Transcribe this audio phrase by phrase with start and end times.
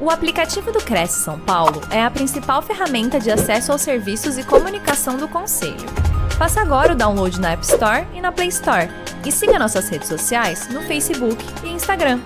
[0.00, 4.44] O aplicativo do Cresce São Paulo é a principal ferramenta de acesso aos serviços e
[4.44, 5.88] comunicação do Conselho.
[6.38, 8.86] Faça agora o download na App Store e na Play Store.
[9.26, 12.20] E siga nossas redes sociais no Facebook e Instagram.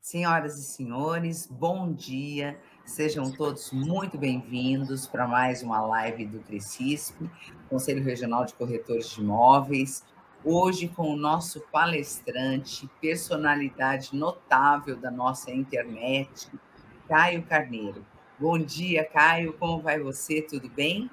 [0.00, 2.58] Senhoras e senhores, bom dia.
[2.86, 7.28] Sejam todos muito bem-vindos para mais uma live do Crescisp,
[7.68, 10.02] Conselho Regional de Corretores de Imóveis
[10.44, 16.48] hoje com o nosso palestrante, personalidade notável da nossa internet,
[17.08, 18.04] Caio Carneiro.
[18.38, 20.42] Bom dia, Caio, como vai você?
[20.42, 21.10] Tudo bem?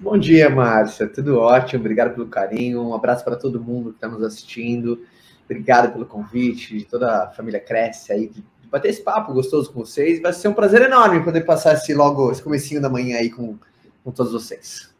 [0.00, 4.08] Bom dia, Márcia, tudo ótimo, obrigado pelo carinho, um abraço para todo mundo que está
[4.08, 5.04] nos assistindo,
[5.44, 9.80] obrigado pelo convite, de toda a família Cresce aí, de bater esse papo gostoso com
[9.80, 13.30] vocês, vai ser um prazer enorme poder passar esse logo, esse comecinho da manhã aí
[13.30, 13.58] com,
[14.04, 14.94] com todos vocês.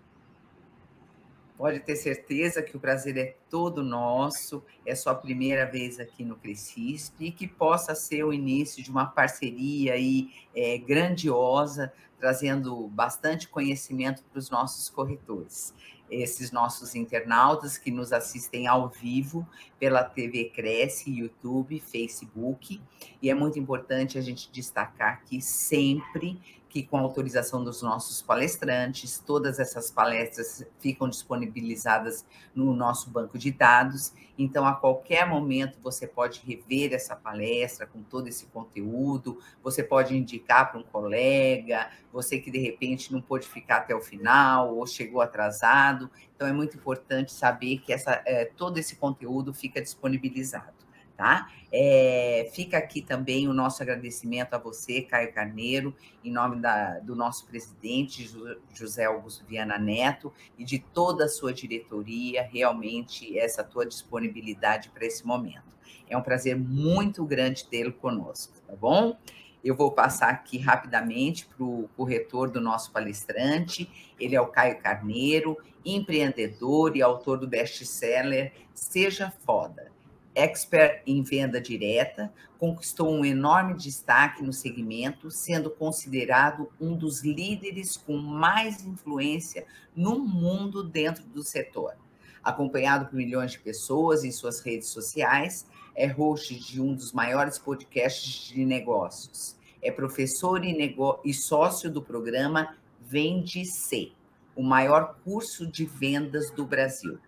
[1.59, 6.37] Pode ter certeza que o prazer é todo nosso, é sua primeira vez aqui no
[6.37, 13.49] Crescisp e que possa ser o início de uma parceria aí, é, grandiosa, trazendo bastante
[13.49, 15.74] conhecimento para os nossos corretores.
[16.09, 19.47] Esses nossos internautas que nos assistem ao vivo
[19.80, 22.80] pela TV Cresce, YouTube, Facebook.
[23.21, 29.19] E é muito importante a gente destacar que sempre que, com autorização dos nossos palestrantes,
[29.19, 34.13] todas essas palestras ficam disponibilizadas no nosso banco de dados.
[34.37, 40.16] Então, a qualquer momento, você pode rever essa palestra com todo esse conteúdo, você pode
[40.16, 44.87] indicar para um colega, você que de repente não pôde ficar até o final ou
[44.87, 46.10] chegou atrasado.
[46.37, 50.88] Então, é muito importante saber que essa, é, todo esse conteúdo fica disponibilizado
[51.19, 51.51] tá?
[51.73, 55.93] É, fica aqui também o nosso agradecimento a você, Caio Carneiro,
[56.25, 58.30] em nome da, do nosso presidente,
[58.73, 65.05] José Augusto Viana Neto, e de toda a sua diretoria, realmente, essa tua disponibilidade para
[65.05, 65.77] esse momento.
[66.09, 69.19] É um prazer muito grande tê-lo conosco, tá bom?
[69.62, 73.91] Eu vou passar aqui rapidamente para o corretor do nosso palestrante.
[74.21, 79.97] Ele é o Caio Carneiro, empreendedor e autor do best-seller Seja Foda
[80.38, 87.97] expert em venda direta, conquistou um enorme destaque no segmento, sendo considerado um dos líderes
[87.97, 89.66] com mais influência
[89.97, 91.94] no mundo dentro do setor.
[92.43, 97.59] Acompanhado por milhões de pessoas em suas redes sociais, é host de um dos maiores
[97.59, 99.56] podcasts de negócios.
[99.82, 104.12] É professor e, e sócio do programa Vende C,
[104.54, 107.19] o maior curso de vendas do Brasil.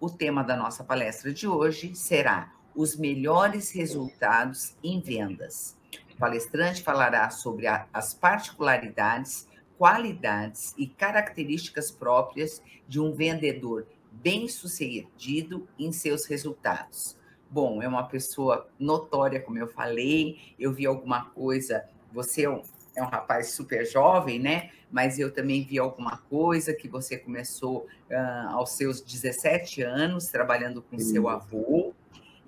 [0.00, 5.76] O tema da nossa palestra de hoje será os melhores resultados em vendas.
[6.14, 9.48] O palestrante falará sobre a, as particularidades,
[9.78, 17.16] qualidades e características próprias de um vendedor bem-sucedido em seus resultados.
[17.50, 22.62] Bom, é uma pessoa notória, como eu falei, eu vi alguma coisa, você é um,
[22.94, 24.70] é um rapaz super jovem, né?
[24.90, 30.82] Mas eu também vi alguma coisa que você começou uh, aos seus 17 anos, trabalhando
[30.82, 31.12] com Sim.
[31.12, 31.94] seu avô,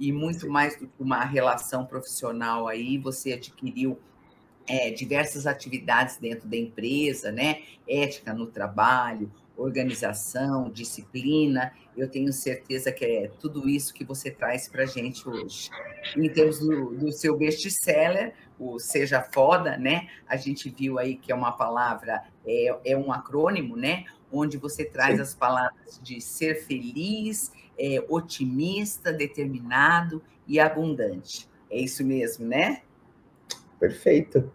[0.03, 3.97] e muito mais do que uma relação profissional aí, você adquiriu
[4.67, 7.63] é, diversas atividades dentro da empresa, né?
[7.89, 9.31] Ética no trabalho,
[9.63, 11.73] organização, disciplina.
[11.97, 15.71] Eu tenho certeza que é tudo isso que você traz para a gente hoje.
[16.17, 20.09] Em termos do, do seu best-seller, o Seja Foda, né?
[20.27, 24.05] A gente viu aí que é uma palavra, é, é um acrônimo, né?
[24.31, 25.23] Onde você traz Sim.
[25.23, 31.49] as palavras de ser feliz, é, otimista, determinado e abundante.
[31.71, 32.83] É isso mesmo, né?
[33.79, 34.53] Perfeito.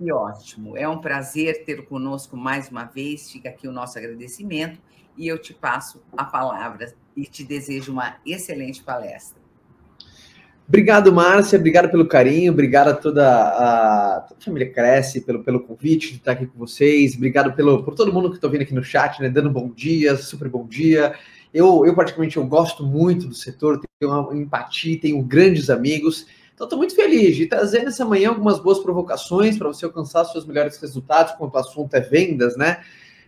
[0.00, 0.76] E ótimo.
[0.76, 3.30] É um prazer ter conosco mais uma vez.
[3.30, 4.80] Fica aqui o nosso agradecimento
[5.16, 9.40] e eu te passo a palavra e te desejo uma excelente palestra.
[10.66, 11.58] Obrigado, Márcia.
[11.58, 12.52] Obrigado pelo carinho.
[12.52, 16.58] Obrigado a toda a, toda a família Cresce pelo, pelo convite de estar aqui com
[16.58, 17.14] vocês.
[17.14, 19.28] Obrigado pelo, por todo mundo que está vindo aqui no chat, né?
[19.28, 21.14] Dando bom dia, super bom dia.
[21.52, 26.26] Eu, eu particularmente, eu gosto muito do setor, tenho uma empatia, tenho grandes amigos.
[26.54, 30.44] Então, estou muito feliz de trazer nessa manhã algumas boas provocações para você alcançar seus
[30.44, 32.82] melhores resultados, quando o assunto é vendas, né?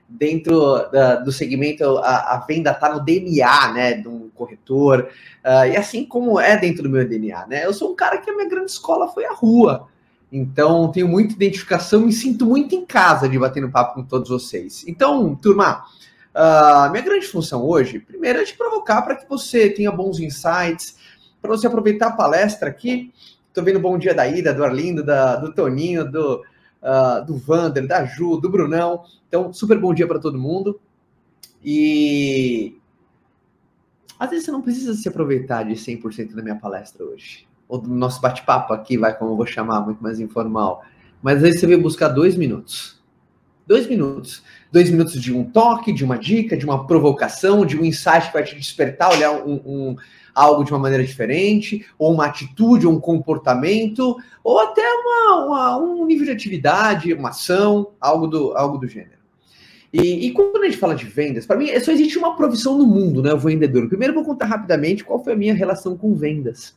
[0.09, 3.95] Dentro da, do segmento, a, a venda está no DNA, né?
[3.95, 5.09] De um corretor.
[5.45, 7.67] Uh, e assim como é dentro do meu DNA, né?
[7.67, 9.89] Eu sou um cara que a minha grande escola foi a rua.
[10.31, 14.29] Então, tenho muita identificação, me sinto muito em casa de bater no papo com todos
[14.29, 14.85] vocês.
[14.87, 15.85] Então, turma,
[16.35, 20.97] Uh, minha grande função hoje, primeiro, é te provocar para que você tenha bons insights,
[21.45, 23.13] para você aproveitar a palestra aqui.
[23.49, 26.43] Estou vendo o bom dia da Ida, do Arlindo, da, do Toninho, do,
[26.83, 29.05] uh, do Vander, da Ju, do Brunão.
[29.29, 30.81] Então, super bom dia para todo mundo.
[31.63, 32.79] E
[34.19, 37.47] às vezes você não precisa se aproveitar de 100% da minha palestra hoje.
[37.69, 40.83] ou do nosso bate-papo aqui, vai como eu vou chamar, muito mais informal.
[41.23, 43.03] Mas às vezes você veio buscar dois minutos.
[43.67, 44.43] Dois minutos.
[44.71, 48.33] Dois minutos de um toque, de uma dica, de uma provocação, de um insight que
[48.33, 49.97] vai te despertar, olhar um, um
[50.35, 55.79] algo de uma maneira diferente, ou uma atitude, ou um comportamento, ou até uma, uma,
[55.79, 59.15] um nível de atividade, uma ação, algo do, algo do gênero.
[59.93, 62.85] E, e quando a gente fala de vendas, para mim só existe uma profissão no
[62.85, 63.33] mundo, né?
[63.33, 63.89] O vendedor.
[63.89, 66.77] Primeiro eu vou contar rapidamente qual foi a minha relação com vendas.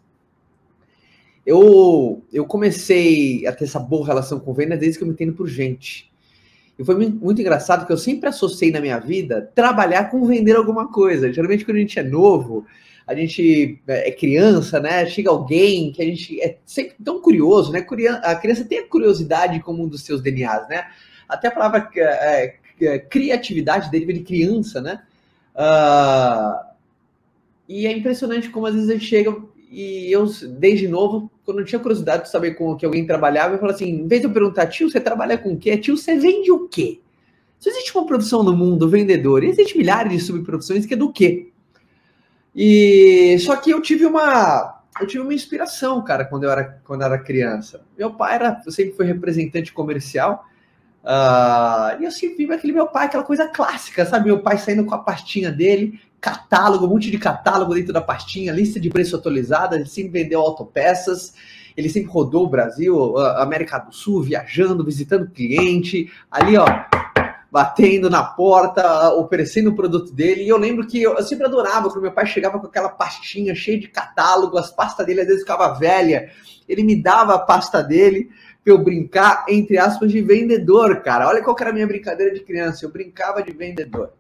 [1.44, 5.34] Eu, eu comecei a ter essa boa relação com vendas desde que eu me entendo
[5.34, 6.12] por gente.
[6.78, 10.92] E foi muito engraçado que eu sempre associei na minha vida trabalhar com vender alguma
[10.92, 11.34] coisa.
[11.34, 12.66] Geralmente, quando a gente é novo,
[13.08, 15.06] a gente é, é criança, né?
[15.08, 17.86] Chega alguém que a gente é sempre tão curioso, né?
[18.22, 20.86] A criança tem a curiosidade como um dos seus DNAs, né?
[21.28, 25.02] Até a palavra é, é, criatividade deriva de criança, né?
[25.56, 26.68] Uh,
[27.68, 29.36] e é impressionante como às vezes a gente chega
[29.70, 30.26] e eu,
[30.58, 33.90] desde novo, quando eu tinha curiosidade de saber com que alguém trabalhava, eu falo assim:
[33.90, 35.78] em vez de eu perguntar, tio, você trabalha com o quê?
[35.78, 37.02] Tio, você vende o quê?
[37.60, 41.12] Se existe uma profissão no mundo, vendedor, e existem milhares de subprofissões que é do
[41.12, 41.50] quê?
[42.56, 47.02] E só que eu tive uma eu tive uma inspiração, cara, quando eu era quando
[47.02, 47.82] eu era criança.
[47.98, 50.46] Meu pai era sempre foi representante comercial.
[51.04, 54.26] Uh, e eu sempre vi aquele meu pai, aquela coisa clássica, sabe?
[54.26, 58.52] Meu pai saindo com a pastinha dele, catálogo, um monte de catálogo dentro da pastinha,
[58.52, 61.34] lista de preço atualizada, ele sempre vendeu autopeças,
[61.76, 66.66] ele sempre rodou o Brasil, América do Sul, viajando, visitando cliente, ali, ó,
[67.52, 70.44] batendo na porta, oferecendo o produto dele.
[70.44, 73.54] E eu lembro que eu, eu sempre adorava quando meu pai chegava com aquela pastinha
[73.54, 76.32] cheia de catálogo, as pastas dele às vezes ficava velha.
[76.68, 78.30] Ele me dava a pasta dele
[78.64, 81.28] para eu brincar, entre aspas, de vendedor, cara.
[81.28, 82.86] Olha qual era a minha brincadeira de criança.
[82.86, 84.12] Eu brincava de vendedor.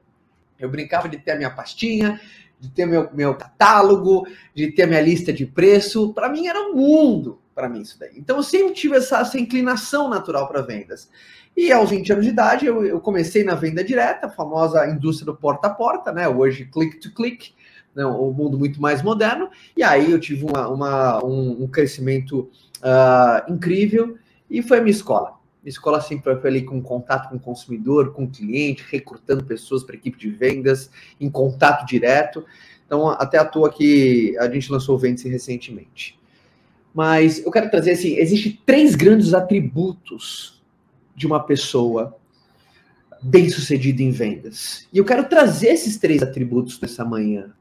[0.59, 2.19] Eu brincava de ter a minha pastinha,
[2.59, 6.13] de ter meu, meu catálogo, de ter minha lista de preço.
[6.13, 8.13] Para mim era um mundo, para mim isso daí.
[8.15, 11.09] Então eu sempre tive essa, essa inclinação natural para vendas.
[11.55, 15.25] E aos 20 anos de idade, eu, eu, comecei na venda direta, a famosa indústria
[15.25, 16.27] do porta a porta, né?
[16.27, 17.51] Hoje, click to click,
[17.95, 18.05] né?
[18.05, 19.49] um mundo muito mais moderno.
[19.75, 24.17] E aí eu tive uma, uma um, um, crescimento uh, incrível
[24.47, 25.33] e foi a minha escola.
[25.69, 29.95] Escola sempre foi ali com contato com o consumidor, com o cliente, recrutando pessoas para
[29.95, 32.45] equipe de vendas, em contato direto.
[32.85, 36.17] Então, até à toa que a gente lançou o recentemente.
[36.93, 40.63] Mas eu quero trazer assim: existem três grandes atributos
[41.15, 42.17] de uma pessoa
[43.21, 44.87] bem-sucedida em vendas.
[44.93, 47.53] E eu quero trazer esses três atributos nessa manhã.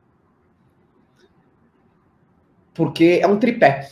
[2.73, 3.91] Porque é um tripé.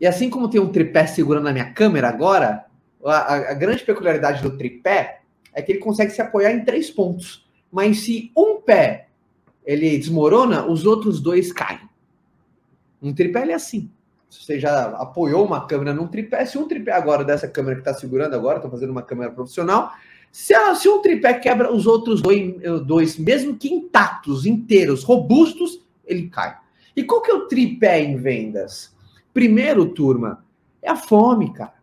[0.00, 2.65] E assim como tem um tripé segurando a minha câmera agora,
[3.08, 5.20] a, a, grande peculiaridade do tripé
[5.52, 7.46] é que ele consegue se apoiar em três pontos.
[7.70, 9.08] Mas se um pé
[9.64, 11.80] ele desmorona, os outros dois caem.
[13.02, 13.90] Um tripé é assim
[14.30, 17.94] você já apoiou uma câmera num tripé, se um tripé agora dessa câmera que está
[17.94, 19.92] segurando agora, estou fazendo uma câmera profissional,
[20.30, 22.54] se, se, um tripé quebra os outros dois,
[22.84, 26.56] dois, mesmo que intactos, inteiros, robustos, ele cai.
[26.94, 28.94] E qual que é o tripé em vendas?
[29.32, 30.44] Primeiro, turma,
[30.82, 31.74] é a fome, cara.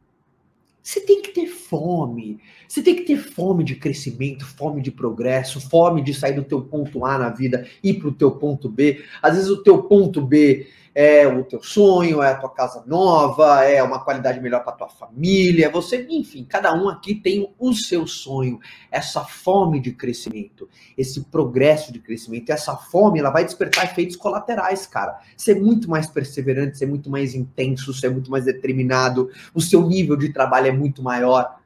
[0.83, 2.39] Você tem que ter fome.
[2.67, 6.61] Você tem que ter fome de crescimento, fome de progresso, fome de sair do teu
[6.61, 9.01] ponto A na vida e para o teu ponto B.
[9.21, 13.63] Às vezes o teu ponto B é o teu sonho, é a tua casa nova,
[13.63, 18.05] é uma qualidade melhor para tua família, você, enfim, cada um aqui tem o seu
[18.05, 18.59] sonho,
[18.91, 24.85] essa fome de crescimento, esse progresso de crescimento, essa fome, ela vai despertar efeitos colaterais,
[24.85, 25.19] cara.
[25.35, 30.15] Ser muito mais perseverante, ser muito mais intenso, ser muito mais determinado, o seu nível
[30.15, 31.57] de trabalho é muito maior.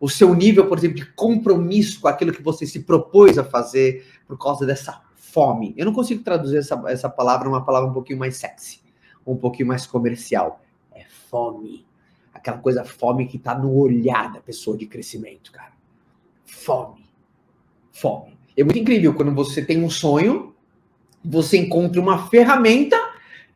[0.00, 4.06] O seu nível, por exemplo, de compromisso com aquilo que você se propôs a fazer
[4.28, 5.74] por causa dessa fome.
[5.76, 8.80] Eu não consigo traduzir essa, essa palavra uma palavra um pouquinho mais sexy,
[9.26, 10.60] um pouquinho mais comercial.
[10.92, 11.86] É fome.
[12.32, 15.72] Aquela coisa fome que está no olhar da pessoa de crescimento, cara.
[16.44, 17.08] Fome.
[17.92, 18.38] Fome.
[18.56, 20.54] É muito incrível quando você tem um sonho,
[21.24, 22.96] você encontra uma ferramenta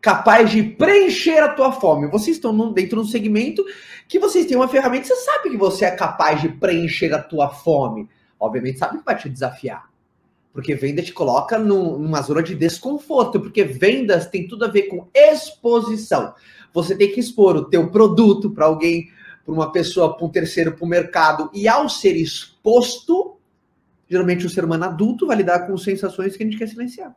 [0.01, 2.09] capaz de preencher a tua fome.
[2.09, 3.65] Vocês estão dentro de um segmento
[4.09, 7.49] que vocês têm uma ferramenta, você sabe que você é capaz de preencher a tua
[7.49, 8.09] fome.
[8.39, 9.92] Obviamente sabe que vai te desafiar.
[10.53, 15.09] Porque venda te coloca numa zona de desconforto, porque vendas tem tudo a ver com
[15.15, 16.35] exposição.
[16.75, 19.11] Você tem que expor o teu produto para alguém,
[19.45, 21.51] para uma pessoa, para um terceiro, para o mercado.
[21.55, 23.37] E ao ser exposto,
[24.09, 27.17] geralmente o ser humano adulto vai lidar com sensações que a gente quer silenciar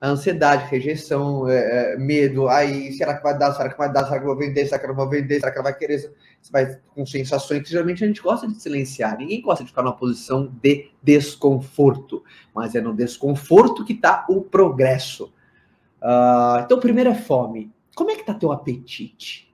[0.00, 4.18] ansiedade, rejeição, é, é, medo, aí será que vai dar, será que vai dar, será
[4.18, 5.98] que eu vou vender, será que eu não vou vender, será que ela vai querer,
[6.40, 9.82] você vai com sensações que geralmente a gente gosta de silenciar, ninguém gosta de ficar
[9.82, 12.22] numa posição de desconforto,
[12.54, 15.32] mas é no desconforto que está o progresso.
[16.00, 17.72] Uh, então, primeiro é fome.
[17.94, 19.47] Como é que tá teu apetite?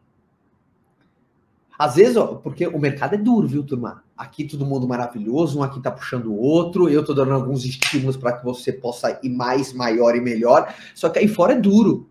[1.78, 4.04] Às vezes, ó, porque o mercado é duro, viu, turma?
[4.16, 8.16] Aqui todo mundo maravilhoso, um aqui tá puxando o outro, eu tô dando alguns estímulos
[8.16, 10.72] para que você possa ir mais, maior e melhor.
[10.94, 12.08] Só que aí fora é duro.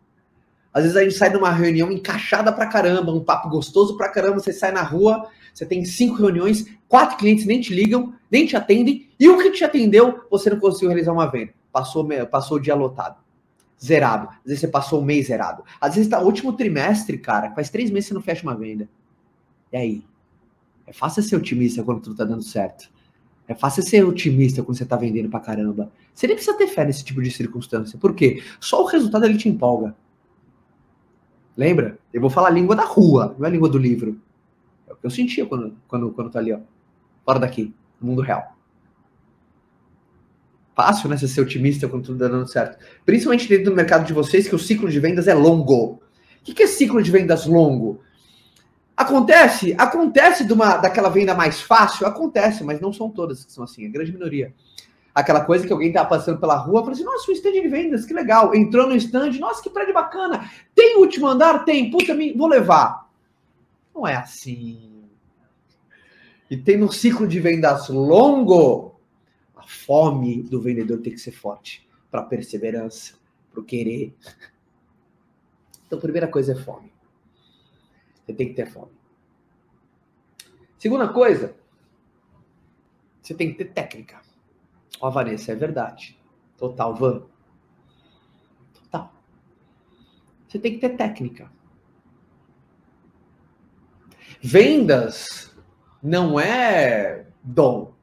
[0.74, 4.10] Às vezes a gente sai de uma reunião encaixada pra caramba, um papo gostoso pra
[4.10, 8.46] caramba, você sai na rua, você tem cinco reuniões, quatro clientes nem te ligam, nem
[8.46, 11.54] te atendem, e o que te atendeu, você não conseguiu realizar uma venda.
[11.72, 13.18] Passou, passou o dia lotado.
[13.82, 14.30] Zerado.
[14.30, 15.64] Às vezes você passou o mês zerado.
[15.80, 18.90] Às vezes tá último trimestre, cara, faz três meses que você não fecha uma venda.
[19.74, 20.04] E aí?
[20.86, 22.92] É fácil ser otimista quando tudo tá dando certo.
[23.48, 25.92] É fácil ser otimista quando você tá vendendo pra caramba.
[26.14, 27.98] Você nem precisa ter fé nesse tipo de circunstância.
[27.98, 28.42] Por quê?
[28.60, 29.96] Só o resultado ele te empolga.
[31.58, 31.98] Lembra?
[32.14, 34.20] Eu vou falar a língua da rua, não é a língua do livro.
[34.88, 36.60] É o que eu sentia quando, quando, quando tá ali, ó.
[37.26, 38.56] Fora daqui, no mundo real.
[40.76, 41.18] Fácil, né?
[41.18, 42.78] Você ser otimista quando tudo tá dando certo.
[43.06, 46.02] Principalmente dentro do mercado de vocês, que o ciclo de vendas é longo.
[46.42, 48.02] O que é ciclo de vendas longo?
[48.96, 53.64] Acontece, acontece de uma, daquela venda mais fácil, acontece, mas não são todas que são
[53.64, 54.54] assim, a grande minoria.
[55.16, 58.06] Aquela coisa que alguém tá passando pela rua, fala assim, nossa, o stand de vendas,
[58.06, 58.54] que legal.
[58.54, 60.50] Entrou no stand, nossa, que prédio bacana.
[60.76, 61.66] Tem último andar?
[61.66, 63.10] Tem, puta, vou levar.
[63.94, 65.04] Não é assim.
[66.50, 68.96] E tem no ciclo de vendas longo,
[69.56, 73.16] a fome do vendedor tem que ser forte para perseverança,
[73.52, 74.16] para o querer.
[75.86, 76.93] Então, a primeira coisa é fome.
[78.26, 78.92] Você tem que ter fome.
[80.78, 81.56] Segunda coisa,
[83.22, 84.22] você tem que ter técnica.
[85.00, 86.20] Ó, Vanessa, é verdade.
[86.58, 87.24] Total, Van.
[88.74, 89.14] Total.
[90.48, 91.52] Você tem que ter técnica.
[94.42, 95.56] Vendas
[96.02, 97.94] não é dom.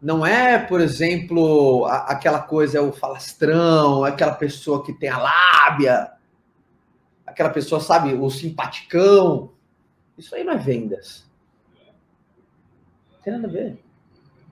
[0.00, 6.17] Não é, por exemplo, aquela coisa, o falastrão, aquela pessoa que tem a lábia
[7.30, 9.52] aquela pessoa, sabe, o simpaticão.
[10.16, 11.26] Isso aí não é vendas.
[13.12, 13.78] Não tem nada a ver.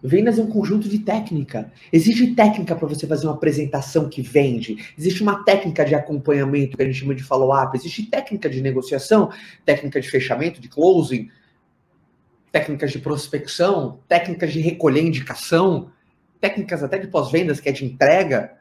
[0.02, 1.72] Vendas é um conjunto de técnica.
[1.92, 4.92] Existe técnica para você fazer uma apresentação que vende.
[4.96, 7.76] Existe uma técnica de acompanhamento que a gente chama de follow-up.
[7.76, 9.30] Existe técnica de negociação,
[9.64, 11.28] técnica de fechamento, de closing,
[12.52, 15.90] técnicas de prospecção, técnicas de recolher indicação,
[16.40, 18.52] técnicas até de pós-vendas, que é de entrega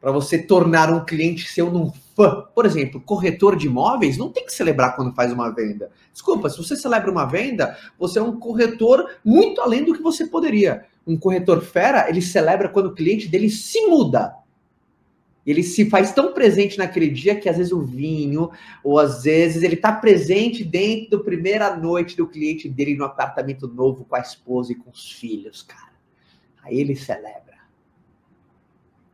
[0.00, 2.44] para você tornar um cliente seu num fã.
[2.54, 5.90] Por exemplo, corretor de imóveis não tem que celebrar quando faz uma venda.
[6.12, 10.26] Desculpa, se você celebra uma venda, você é um corretor muito além do que você
[10.26, 10.84] poderia.
[11.06, 14.34] Um corretor fera, ele celebra quando o cliente dele se muda.
[15.46, 18.50] Ele se faz tão presente naquele dia que às vezes o vinho,
[18.84, 23.66] ou às vezes ele está presente dentro da primeira noite do cliente dele no apartamento
[23.66, 25.94] novo com a esposa e com os filhos, cara.
[26.62, 27.47] Aí ele celebra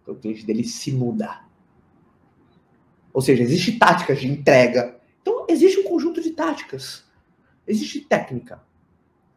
[0.07, 1.49] o cliente dele se mudar.
[3.13, 4.99] Ou seja, existe táticas de entrega.
[5.23, 7.05] Então, existe um conjunto de táticas.
[7.67, 8.63] Existe técnica.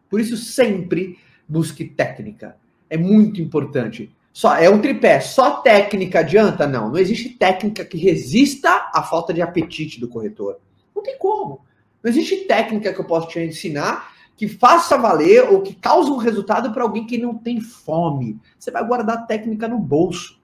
[0.09, 2.57] Por isso, sempre busque técnica.
[2.89, 4.13] É muito importante.
[4.33, 5.19] Só é um tripé.
[5.19, 6.67] Só técnica adianta?
[6.67, 6.89] Não.
[6.89, 10.59] Não existe técnica que resista à falta de apetite do corretor.
[10.95, 11.65] Não tem como.
[12.03, 16.17] Não existe técnica que eu possa te ensinar que faça valer ou que cause um
[16.17, 18.39] resultado para alguém que não tem fome.
[18.57, 20.36] Você vai guardar a técnica no bolso.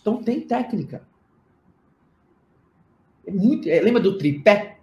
[0.00, 1.02] Então tem técnica.
[3.26, 4.78] É muito, é, lembra do tripé?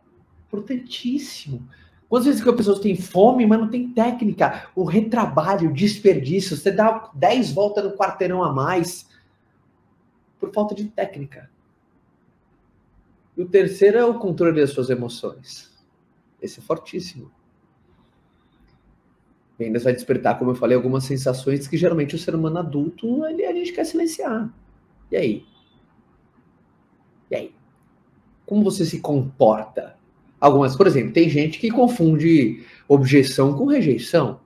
[0.47, 1.67] Importantíssimo.
[2.07, 4.69] Quantas vezes que as pessoas têm fome, mas não tem técnica?
[4.75, 9.07] O retrabalho, o desperdício, você dá 10 voltas no quarteirão a mais
[10.39, 11.49] por falta de técnica.
[13.37, 15.71] E o terceiro é o controle das suas emoções.
[16.41, 17.31] Esse é fortíssimo.
[19.57, 23.45] Vendas vai despertar, como eu falei, algumas sensações que geralmente o ser humano adulto ele,
[23.45, 24.49] a gente quer silenciar.
[25.11, 25.45] E aí?
[27.31, 27.55] E aí?
[28.45, 29.97] Como você se comporta?
[30.39, 34.39] Algumas, por exemplo, tem gente que confunde objeção com rejeição.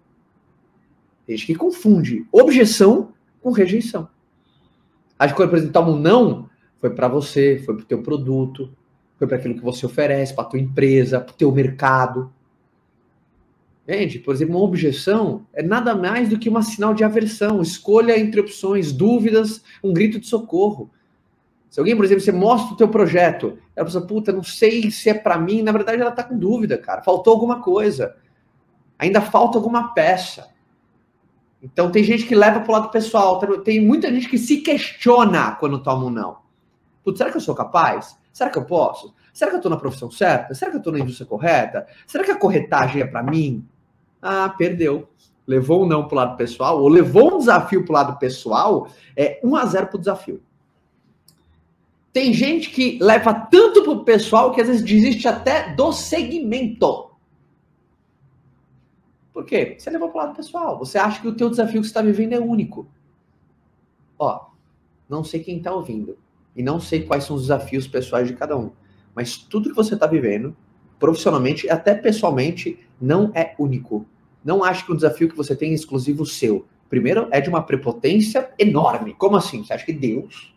[1.26, 4.10] Tem gente que confunde objeção com rejeição.
[5.20, 8.76] Acho que quando apresentar um não, foi para você, foi para o teu produto,
[9.18, 12.33] foi para aquilo que você oferece, para a tua empresa, para o teu mercado.
[13.84, 14.20] Entende?
[14.20, 17.62] Por exemplo, uma objeção é nada mais do que um sinal de aversão.
[17.62, 20.90] Escolha entre opções, dúvidas, um grito de socorro.
[21.70, 25.10] Se alguém, por exemplo, você mostra o teu projeto, ela pensa, puta, não sei se
[25.10, 27.02] é para mim, na verdade ela tá com dúvida, cara.
[27.02, 28.16] Faltou alguma coisa.
[28.98, 30.50] Ainda falta alguma peça.
[31.62, 35.56] Então tem gente que leva para o lado pessoal, tem muita gente que se questiona
[35.56, 36.38] quando toma um não.
[37.04, 38.18] Putz, será que eu sou capaz?
[38.32, 39.14] Será que eu posso?
[39.34, 40.54] Será que eu estou na profissão certa?
[40.54, 41.88] Será que eu estou na indústria correta?
[42.06, 43.68] Será que a corretagem é para mim?
[44.24, 45.10] Ah, perdeu.
[45.46, 48.88] Levou um não para o lado pessoal, ou levou um desafio para o lado pessoal,
[49.16, 50.42] é 1 a 0 para o desafio.
[52.14, 57.10] Tem gente que leva tanto pro pessoal que às vezes desiste até do segmento.
[59.34, 59.76] Por quê?
[59.78, 60.78] Você levou para o lado pessoal.
[60.78, 62.88] Você acha que o teu desafio que você está vivendo é único.
[64.18, 64.46] Ó,
[65.10, 66.18] não sei quem está ouvindo
[66.56, 68.72] e não sei quais são os desafios pessoais de cada um,
[69.16, 70.56] mas tudo que você está vivendo,
[71.00, 74.06] profissionalmente e até pessoalmente, não é único.
[74.44, 76.66] Não acho que o desafio que você tem é exclusivo seu.
[76.90, 79.14] Primeiro, é de uma prepotência enorme.
[79.14, 79.64] Como assim?
[79.64, 80.54] Você acha que Deus,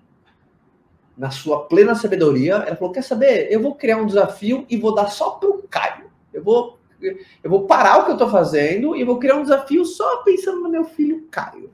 [1.17, 3.49] na sua plena sabedoria, ela falou: quer saber?
[3.51, 6.11] Eu vou criar um desafio e vou dar só para o Caio.
[6.33, 6.77] Eu vou
[7.43, 10.63] eu vou parar o que eu estou fazendo e vou criar um desafio só pensando
[10.63, 11.71] no meu filho Caio.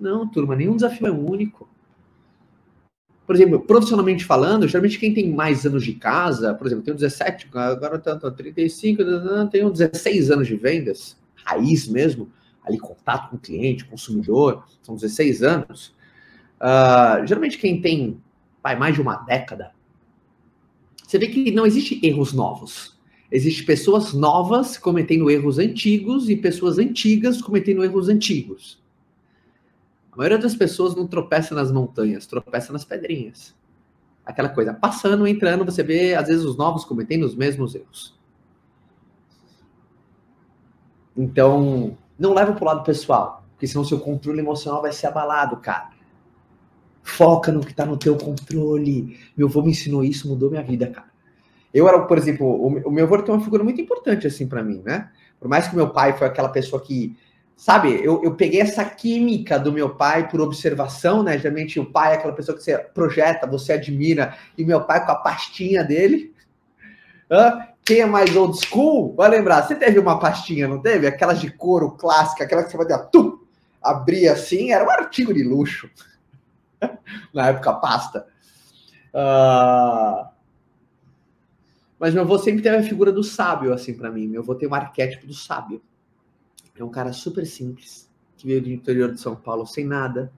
[0.00, 1.68] Não, turma, nenhum desafio é único.
[3.26, 7.48] Por exemplo, profissionalmente falando, geralmente quem tem mais anos de casa, por exemplo, tenho 17,
[7.54, 9.02] agora tanto 35,
[9.50, 12.30] tenho 16 anos de vendas, raiz mesmo,
[12.64, 15.94] ali contato com o cliente, consumidor, são 16 anos.
[16.60, 18.20] Uh, geralmente quem tem
[18.62, 19.72] vai, mais de uma década,
[21.04, 22.98] você vê que não existe erros novos.
[23.30, 28.81] Existem pessoas novas cometendo erros antigos e pessoas antigas cometendo erros antigos.
[30.12, 33.54] A maioria das pessoas não tropeça nas montanhas, tropeça nas pedrinhas.
[34.24, 38.14] Aquela coisa, passando, entrando, você vê, às vezes, os novos cometendo os mesmos erros.
[41.16, 45.56] Então, não leva para o lado pessoal, porque senão seu controle emocional vai ser abalado,
[45.56, 45.90] cara.
[47.02, 49.18] Foca no que está no teu controle.
[49.36, 51.10] Meu avô me ensinou isso, mudou minha vida, cara.
[51.74, 54.82] Eu era, por exemplo, o, meu avô tem uma figura muito importante assim para mim,
[54.84, 55.10] né?
[55.40, 57.16] Por mais que meu pai foi aquela pessoa que,
[57.62, 61.38] sabe, eu, eu peguei essa química do meu pai por observação, né?
[61.38, 65.12] Geralmente o pai é aquela pessoa que você projeta, você admira, e meu pai com
[65.12, 66.34] a pastinha dele.
[67.30, 67.68] Hã?
[67.84, 71.06] Quem é mais old school vai lembrar, você teve uma pastinha, não teve?
[71.06, 73.38] Aquelas de couro clássica, aquela que você fazia, tum,
[73.80, 75.88] abria assim, era um artigo de luxo.
[77.32, 78.26] Na época, pasta.
[79.14, 80.26] Uh,
[81.96, 84.26] mas meu avô sempre teve a figura do sábio, assim, para mim.
[84.26, 85.80] Meu avô tem um arquétipo do sábio.
[86.76, 90.32] É um cara super simples, que veio do interior de São Paulo sem nada,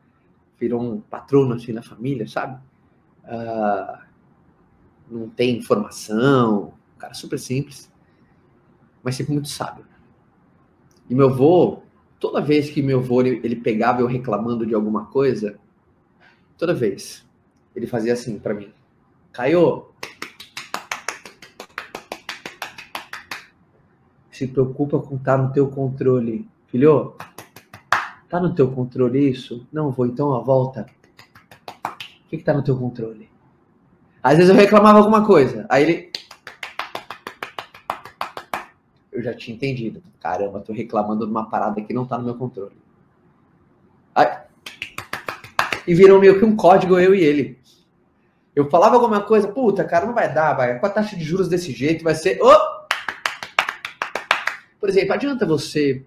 [0.59, 2.61] virou um patrono, assim, na família, sabe?
[3.25, 4.05] Uh,
[5.11, 7.91] não tem formação, um cara super simples,
[9.03, 9.87] mas sempre muito sábio.
[11.09, 11.83] E meu avô,
[12.19, 15.59] toda vez que meu avô ele, pegava eu reclamando de alguma coisa,
[16.57, 17.27] toda vez,
[17.77, 18.73] ele fazia assim para mim:
[19.33, 19.87] Caio,
[24.35, 26.49] se preocupa com estar tá no teu controle.
[26.67, 27.17] Filho,
[28.29, 29.65] tá no teu controle isso?
[29.73, 30.87] Não, vou então, ó, volta.
[31.87, 33.31] O que, que tá no teu controle?
[34.21, 36.13] Às vezes eu reclamava alguma coisa, aí ele.
[39.13, 40.03] Eu já tinha entendido.
[40.19, 42.77] Caramba, tô reclamando de uma parada que não tá no meu controle.
[44.15, 44.27] Aí...
[45.87, 47.59] E virou meio que um código eu e ele.
[48.57, 50.79] Eu falava alguma coisa, puta, cara, não vai dar, vai.
[50.81, 52.41] Com a taxa de juros desse jeito, vai ser.
[52.43, 52.74] Oh!
[54.85, 56.05] Por exemplo, adianta você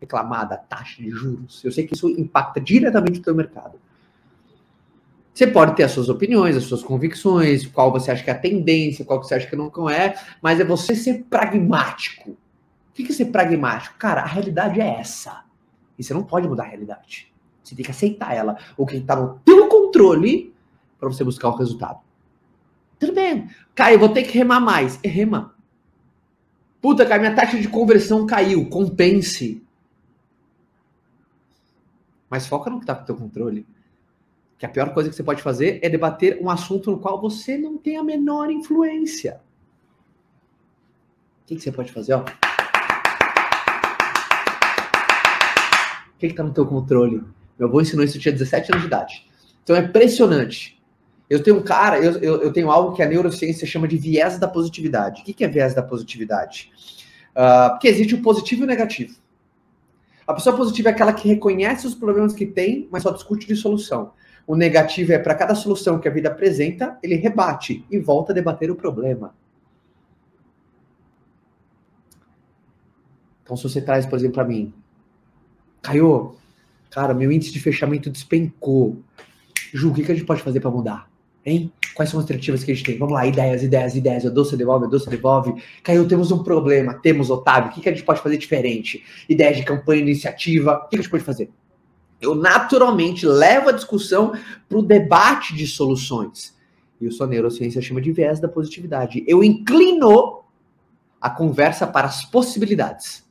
[0.00, 1.62] reclamar da taxa de juros.
[1.62, 3.78] Eu sei que isso impacta diretamente o teu mercado.
[5.34, 8.38] Você pode ter as suas opiniões, as suas convicções, qual você acha que é a
[8.38, 12.30] tendência, qual você acha que não é, mas é você ser pragmático.
[12.30, 12.36] O
[12.94, 13.98] que é ser pragmático?
[13.98, 15.44] Cara, a realidade é essa.
[15.98, 17.30] E você não pode mudar a realidade.
[17.62, 18.56] Você tem que aceitar ela.
[18.78, 20.54] O que está no teu controle
[20.98, 21.98] para você buscar o resultado.
[22.98, 23.50] Tudo bem.
[23.74, 24.98] Caio, eu vou ter que remar mais.
[25.02, 25.54] É rema.
[26.86, 28.70] Puta, cara, minha taxa de conversão caiu.
[28.70, 29.60] Compense.
[32.30, 33.66] Mas foca no que está com o teu controle.
[34.56, 37.58] Que a pior coisa que você pode fazer é debater um assunto no qual você
[37.58, 39.40] não tem a menor influência.
[41.42, 42.14] O que, que você pode fazer?
[42.14, 42.20] Ó?
[42.20, 42.24] O
[46.20, 47.20] que está no teu controle?
[47.58, 49.26] Meu avô ensinou isso, eu tinha 17 anos de idade.
[49.64, 50.75] Então é impressionante.
[51.28, 54.38] Eu tenho um cara, eu, eu, eu, tenho algo que a neurociência chama de viés
[54.38, 55.22] da positividade.
[55.22, 56.70] O que, é viés da positividade?
[57.32, 59.16] Uh, porque existe o positivo e o negativo.
[60.26, 63.56] A pessoa positiva é aquela que reconhece os problemas que tem, mas só discute de
[63.56, 64.12] solução.
[64.46, 68.34] O negativo é para cada solução que a vida apresenta, ele rebate e volta a
[68.34, 69.34] debater o problema.
[73.42, 74.72] Então, se você traz, por exemplo, para mim,
[75.82, 76.34] Caio,
[76.90, 79.00] cara, meu índice de fechamento despencou.
[79.72, 81.08] Ju, o que a gente pode fazer para mudar?
[81.46, 81.72] Hein?
[81.94, 82.98] Quais são as alternativas que a gente tem?
[82.98, 84.26] Vamos lá, ideias, ideias, ideias.
[84.26, 85.54] A doce devolve, a doce devolve.
[85.80, 86.94] Caiu, temos um problema.
[86.94, 87.70] Temos, Otávio.
[87.70, 89.04] O que, que a gente pode fazer diferente?
[89.28, 90.72] Ideias de campanha, iniciativa.
[90.72, 91.48] O que, que a gente pode fazer?
[92.20, 94.32] Eu naturalmente levo a discussão
[94.68, 96.56] para o debate de soluções.
[97.00, 99.22] E isso a neurociência chama de viés da positividade.
[99.28, 100.42] Eu inclino
[101.20, 103.24] a conversa para as possibilidades,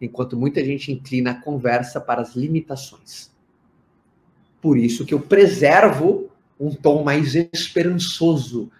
[0.00, 3.30] enquanto muita gente inclina a conversa para as limitações.
[4.60, 6.31] Por isso que eu preservo
[6.62, 8.70] um tom mais esperançoso,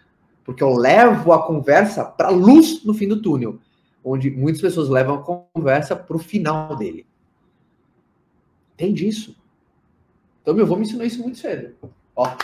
[0.45, 3.59] porque eu levo a conversa para a luz no fim do túnel,
[4.05, 7.05] onde muitas pessoas levam a conversa para o final dele.
[8.75, 9.37] Entende isso?
[10.41, 11.75] Então, meu avô me ensinou isso muito cedo.
[12.15, 12.37] Ó.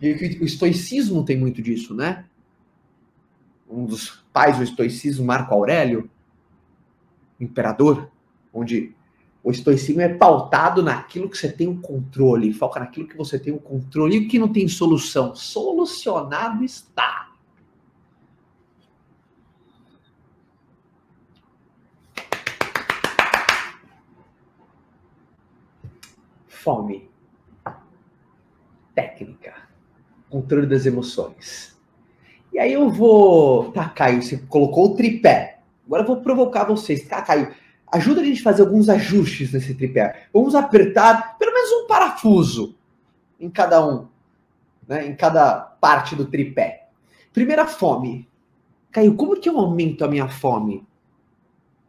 [0.00, 2.26] E o estoicismo tem muito disso, né?
[3.68, 6.10] Um dos pais do estoicismo, Marco Aurélio,
[7.40, 8.10] imperador,
[8.52, 8.94] onde
[9.44, 13.52] o estoicismo é pautado naquilo que você tem o controle, foca naquilo que você tem
[13.52, 15.34] o controle e o que não tem solução.
[15.34, 17.30] Solucionado está.
[26.48, 27.10] Fome.
[28.94, 29.68] Técnica.
[30.30, 31.78] Controle das emoções.
[32.50, 33.70] E aí eu vou.
[33.72, 35.60] Tá, Caio, você colocou o tripé.
[35.84, 37.06] Agora eu vou provocar vocês.
[37.06, 37.54] Tá, Caio,
[37.94, 40.26] ajuda a gente a fazer alguns ajustes nesse tripé.
[40.32, 42.76] Vamos apertar pelo menos um parafuso
[43.38, 44.08] em cada um,
[44.86, 46.88] né, em cada parte do tripé.
[47.32, 48.28] Primeira fome.
[48.90, 50.86] Caio, como que eu aumento a minha fome?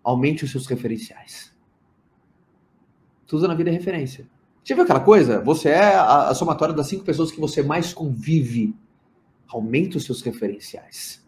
[0.04, 1.54] Aumente os seus referenciais.
[3.26, 4.28] Tudo na vida é referência.
[4.64, 5.42] Você viu aquela coisa?
[5.42, 8.76] Você é a, a somatória das cinco pessoas que você mais convive.
[9.48, 11.24] Aumente os seus referenciais.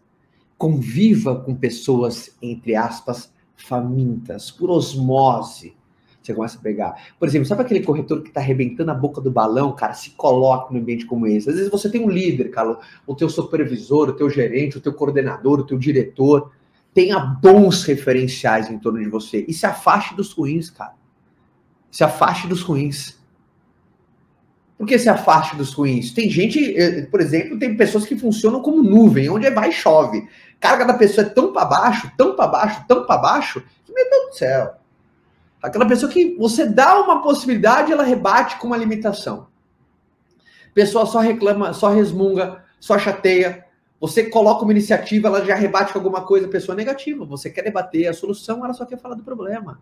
[0.56, 5.76] Conviva com pessoas, entre aspas, famintas, por osmose.
[6.22, 6.94] Você começa a pegar.
[7.18, 9.94] Por exemplo, sabe aquele corretor que está arrebentando a boca do balão, cara?
[9.94, 11.48] Se coloca no ambiente como esse.
[11.48, 14.92] Às vezes você tem um líder, cara, o teu supervisor, o teu gerente, o teu
[14.92, 16.52] coordenador, o teu diretor.
[16.92, 19.44] Tenha bons referenciais em torno de você.
[19.48, 20.94] E se afaste dos ruins, cara.
[21.90, 23.18] Se afaste dos ruins.
[24.76, 26.12] Por que se afaste dos ruins?
[26.12, 30.28] Tem gente, eh, por exemplo, tem pessoas que funcionam como nuvem, onde vai e chove
[30.60, 34.08] carga da pessoa é tão para baixo, tão para baixo, tão para baixo, que meu
[34.08, 34.74] Deus do céu.
[35.62, 39.48] Aquela pessoa que você dá uma possibilidade, ela rebate com uma limitação.
[40.72, 43.64] Pessoa só reclama, só resmunga, só chateia.
[44.00, 47.24] Você coloca uma iniciativa, ela já rebate com alguma coisa, pessoa negativa.
[47.24, 49.80] Você quer debater a solução, ela só quer falar do problema.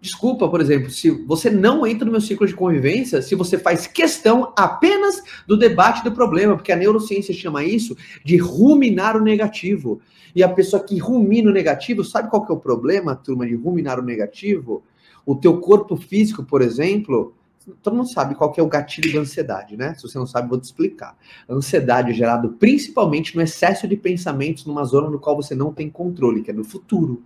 [0.00, 3.86] Desculpa, por exemplo, se você não entra no meu ciclo de convivência, se você faz
[3.86, 10.00] questão apenas do debate do problema, porque a neurociência chama isso de ruminar o negativo.
[10.34, 13.54] E a pessoa que rumina o negativo, sabe qual que é o problema, turma, de
[13.54, 14.82] ruminar o negativo?
[15.26, 17.34] O teu corpo físico, por exemplo,
[17.82, 19.94] todo mundo sabe qual que é o gatilho da ansiedade, né?
[19.96, 21.14] Se você não sabe, vou te explicar.
[21.46, 25.74] A ansiedade é gerada principalmente no excesso de pensamentos numa zona no qual você não
[25.74, 27.22] tem controle, que é no futuro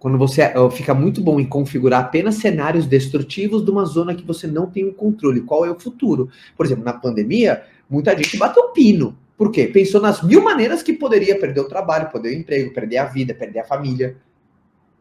[0.00, 4.46] quando você fica muito bom em configurar apenas cenários destrutivos de uma zona que você
[4.46, 5.42] não tem o controle.
[5.42, 6.30] Qual é o futuro?
[6.56, 9.14] Por exemplo, na pandemia, muita gente bateu pino.
[9.36, 9.66] Por quê?
[9.66, 13.34] Pensou nas mil maneiras que poderia perder o trabalho, perder o emprego, perder a vida,
[13.34, 14.16] perder a família.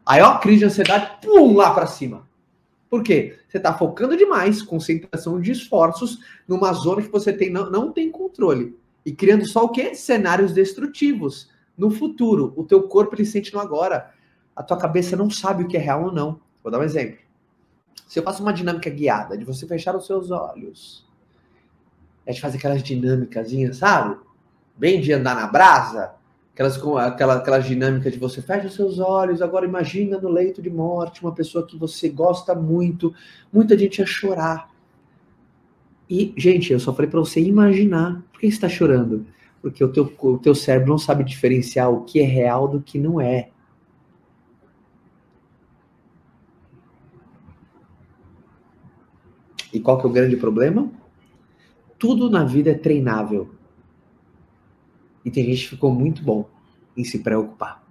[0.05, 2.27] Aí, ó, crise de ansiedade, pum, lá para cima.
[2.89, 3.37] Por quê?
[3.47, 8.11] Você está focando demais, concentração de esforços numa zona que você tem, não, não tem
[8.11, 8.75] controle.
[9.05, 9.95] E criando só o quê?
[9.95, 11.49] Cenários destrutivos.
[11.77, 14.18] No futuro, o teu corpo ele sente no agora
[14.59, 16.37] a tua cabeça não sabe o que é real ou não.
[16.61, 17.17] Vou dar um exemplo.
[18.05, 21.07] Se eu faço uma dinâmica guiada de você fechar os seus olhos,
[22.25, 24.17] é de fazer aquelas dinâmicas, sabe?
[24.75, 26.11] Bem de andar na brasa,
[26.53, 30.69] aquelas, aquela, aquelas dinâmicas de você fecha os seus olhos, agora imagina no leito de
[30.69, 33.15] morte uma pessoa que você gosta muito,
[33.53, 34.69] muita gente ia chorar.
[36.09, 38.21] E, gente, eu só falei para você imaginar.
[38.33, 39.25] Por que você está chorando?
[39.61, 42.99] Porque o teu, o teu cérebro não sabe diferenciar o que é real do que
[42.99, 43.51] não é.
[49.73, 50.89] E qual que é o grande problema?
[51.97, 53.49] Tudo na vida é treinável.
[55.23, 56.49] E tem gente que ficou muito bom
[56.95, 57.83] em se preocupar.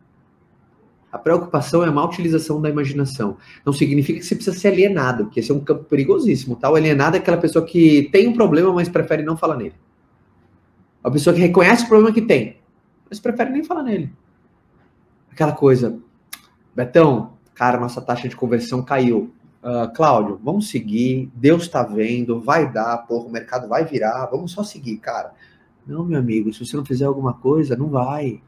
[1.10, 3.38] A preocupação é a má utilização da imaginação.
[3.64, 6.56] Não significa que você precisa ser alienado, porque esse é um campo perigosíssimo.
[6.56, 6.70] Tá?
[6.70, 9.74] O alienado é aquela pessoa que tem um problema, mas prefere não falar nele.
[11.02, 12.56] A pessoa que reconhece o problema que tem,
[13.08, 14.12] mas prefere nem falar nele.
[15.30, 15.98] Aquela coisa,
[16.74, 19.32] Betão, cara, nossa taxa de conversão caiu.
[19.60, 24.52] Uh, Cláudio, vamos seguir, Deus está vendo, vai dar, porra, o mercado vai virar, vamos
[24.52, 25.32] só seguir, cara.
[25.84, 28.40] Não, meu amigo, se você não fizer alguma coisa, não vai.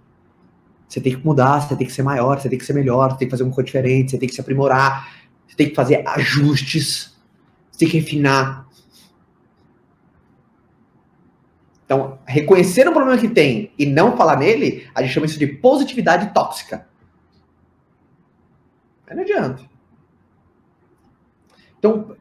[0.86, 3.18] Você tem que mudar, você tem que ser maior, você tem que ser melhor, você
[3.18, 5.08] tem que fazer uma coisa diferente, você tem que se aprimorar,
[5.48, 7.16] você tem que fazer ajustes,
[7.70, 8.68] você tem que refinar.
[11.84, 15.46] Então, reconhecer o problema que tem e não falar nele, a gente chama isso de
[15.46, 16.86] positividade tóxica.
[19.10, 19.69] Não adianta.
[21.80, 22.16] Então,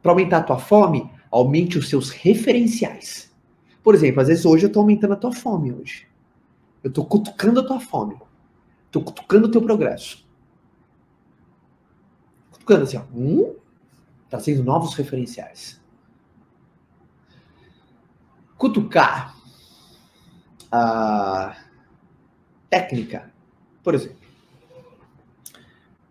[0.00, 3.34] para aumentar a tua fome, aumente os seus referenciais.
[3.82, 6.06] Por exemplo, às vezes hoje eu estou aumentando a tua fome hoje.
[6.84, 8.16] Eu estou cutucando a tua fome.
[8.86, 10.24] Estou cutucando o teu progresso.
[12.52, 13.02] Cutucando assim, ó.
[13.12, 13.56] Hum,
[14.28, 15.80] trazendo novos referenciais.
[18.60, 19.34] cutucar
[20.70, 21.56] a
[22.68, 23.32] técnica,
[23.82, 24.20] por exemplo,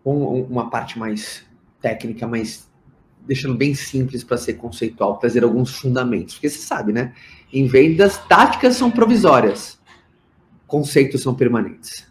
[0.04, 1.46] uma parte mais
[1.80, 2.68] técnica, mais
[3.30, 7.14] deixando bem simples para ser conceitual, trazer alguns fundamentos, porque você sabe, né?
[7.52, 9.78] Em vendas, táticas são provisórias,
[10.66, 12.08] conceitos são permanentes.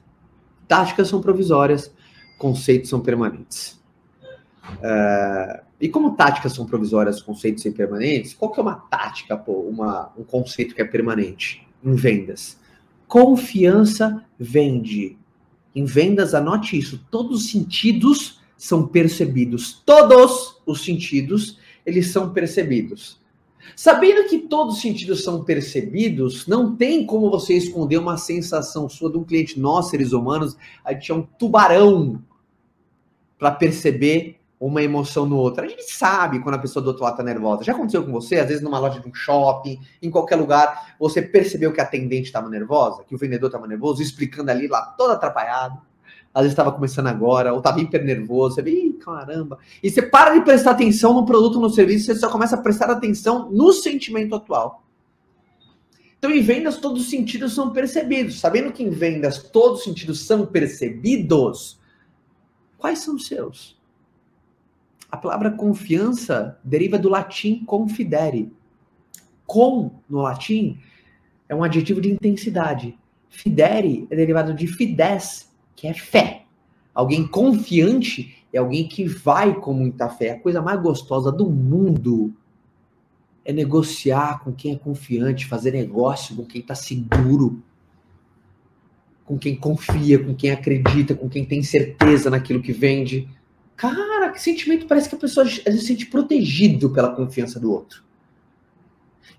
[0.66, 1.94] Táticas são provisórias,
[2.38, 3.78] conceitos são permanentes.
[4.76, 9.60] Uh, e como táticas são provisórias, conceitos são permanentes, qual que é uma tática, pô,
[9.64, 12.58] uma, um conceito que é permanente em vendas?
[13.10, 15.18] Confiança vende.
[15.76, 17.06] Em vendas, anote isso.
[17.12, 19.82] Todos os sentidos são percebidos.
[19.86, 23.18] Todos os sentidos, eles são percebidos.
[23.74, 29.10] Sabendo que todos os sentidos são percebidos, não tem como você esconder uma sensação sua
[29.10, 29.58] de um cliente.
[29.58, 32.22] Nós, seres humanos, a gente é um tubarão
[33.38, 35.64] para perceber uma emoção no outro.
[35.64, 37.64] A gente sabe quando a pessoa do outro lado está nervosa.
[37.64, 38.40] Já aconteceu com você?
[38.40, 42.28] Às vezes numa loja de um shopping, em qualquer lugar, você percebeu que a atendente
[42.28, 45.89] estava nervosa, que o vendedor estava nervoso, explicando ali lá todo atrapalhado.
[46.34, 49.58] Às vezes estava começando agora, ou estava hiper nervoso, você vê, caramba.
[49.82, 52.90] E você para de prestar atenção no produto, no serviço, você só começa a prestar
[52.90, 54.84] atenção no sentimento atual.
[56.20, 58.40] Então, em vendas, todos os sentidos são percebidos.
[58.40, 61.80] Sabendo que em vendas todos os sentidos são percebidos,
[62.78, 63.80] quais são os seus?
[65.12, 68.52] A palavra confiança deriva do latim confidere.
[69.48, 70.80] Com, no latim,
[71.48, 72.96] é um adjetivo de intensidade.
[73.30, 75.49] Fidere é derivado de fides,
[75.80, 76.44] que é fé.
[76.94, 80.32] Alguém confiante é alguém que vai com muita fé.
[80.32, 82.34] A coisa mais gostosa do mundo
[83.46, 87.64] é negociar com quem é confiante, fazer negócio com quem está seguro,
[89.24, 93.30] com quem confia, com quem acredita, com quem tem certeza naquilo que vende.
[93.78, 98.04] Cara, que sentimento parece que a pessoa se sente protegido pela confiança do outro.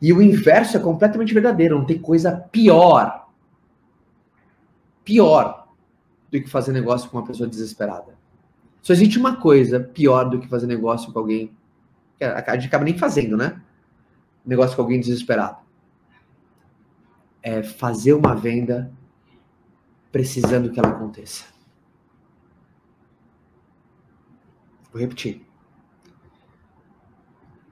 [0.01, 3.29] E o inverso é completamente verdadeiro, não tem coisa pior.
[5.05, 5.60] Pior
[6.31, 8.19] do que fazer negócio com uma pessoa desesperada.
[8.83, 11.55] Só existe uma coisa pior do que fazer negócio com alguém
[12.23, 13.61] a gente acaba nem fazendo, né?
[14.45, 15.59] Negócio com alguém desesperado.
[17.43, 18.93] É fazer uma venda
[20.13, 21.45] precisando que ela aconteça.
[24.93, 25.47] Vou repetir.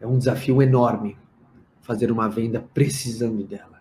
[0.01, 1.19] É um desafio enorme
[1.81, 3.78] fazer uma venda precisando dela.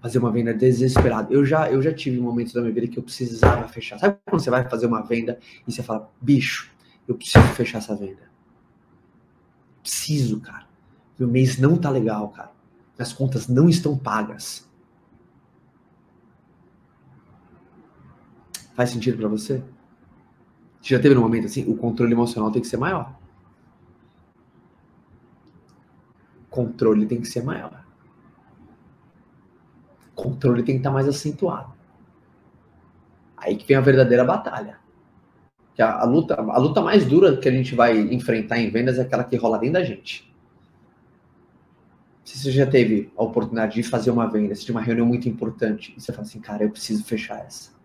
[0.00, 1.32] Fazer uma venda desesperada.
[1.32, 3.98] Eu já, eu já tive momentos da minha vida que eu precisava fechar.
[3.98, 6.70] Sabe quando você vai fazer uma venda e você fala, bicho,
[7.06, 8.30] eu preciso fechar essa venda.
[9.82, 10.66] Preciso, cara.
[11.18, 12.52] Meu mês não tá legal, cara.
[12.96, 14.68] Minhas contas não estão pagas.
[18.74, 19.62] Faz sentido para você?
[20.80, 21.68] Você já teve um momento assim?
[21.68, 23.18] O controle emocional tem que ser maior.
[26.46, 27.84] O controle tem que ser maior.
[30.22, 31.72] Controle tem que estar mais acentuado.
[33.36, 34.78] Aí que vem a verdadeira batalha.
[35.74, 38.98] Que a, a, luta, a luta mais dura que a gente vai enfrentar em vendas
[38.98, 40.28] é aquela que rola dentro da gente.
[42.24, 45.94] Se você já teve a oportunidade de fazer uma venda, de uma reunião muito importante,
[45.96, 47.78] e você fala assim, cara, eu preciso fechar essa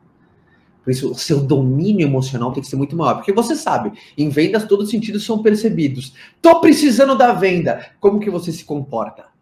[0.83, 3.15] por isso, o seu domínio emocional tem que ser muito maior.
[3.15, 6.13] Porque você sabe, em vendas todos os sentidos são percebidos.
[6.41, 7.91] Tô precisando da venda.
[7.99, 9.32] Como que você se comporta?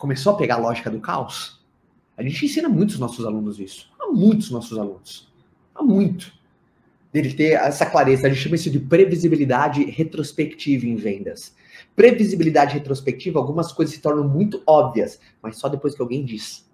[0.00, 1.60] Começou a pegar a lógica do caos?
[2.16, 3.86] A gente ensina muitos nossos alunos isso.
[4.00, 5.30] Há muitos nossos alunos.
[5.74, 6.32] Há muito.
[7.12, 8.26] Dele ter essa clareza.
[8.26, 11.54] A gente chama isso de previsibilidade retrospectiva em vendas.
[11.94, 16.66] Previsibilidade retrospectiva, algumas coisas se tornam muito óbvias, mas só depois que alguém diz.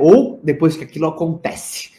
[0.00, 1.90] Ou depois que aquilo acontece.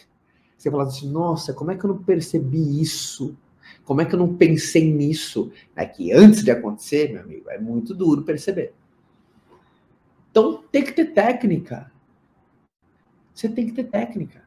[0.58, 3.36] Você fala assim, nossa, como é que eu não percebi isso?
[3.84, 5.52] Como é que eu não pensei nisso?
[5.76, 8.74] É que antes de acontecer, meu amigo, é muito duro perceber.
[10.30, 11.90] Então tem que ter técnica.
[13.34, 14.42] Você tem que ter técnica.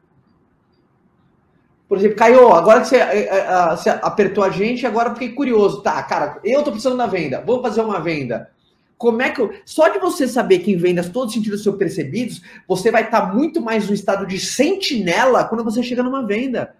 [1.88, 5.32] Por exemplo, Caio, agora que você, eh, eh, ah, você apertou a gente, agora fiquei
[5.32, 5.82] curioso.
[5.82, 8.50] Tá, cara, eu tô precisando da venda, vou fazer uma venda.
[8.96, 9.52] Como é que eu...
[9.66, 13.20] Só de você saber que em vendas todos os sentidos são percebidos, você vai estar
[13.20, 16.74] tá muito mais no estado de sentinela quando você chega numa venda.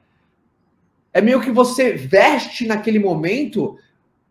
[1.12, 3.78] É meio que você veste naquele momento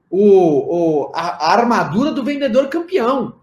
[0.09, 3.35] o, o a, a, armadura do vendedor campeão.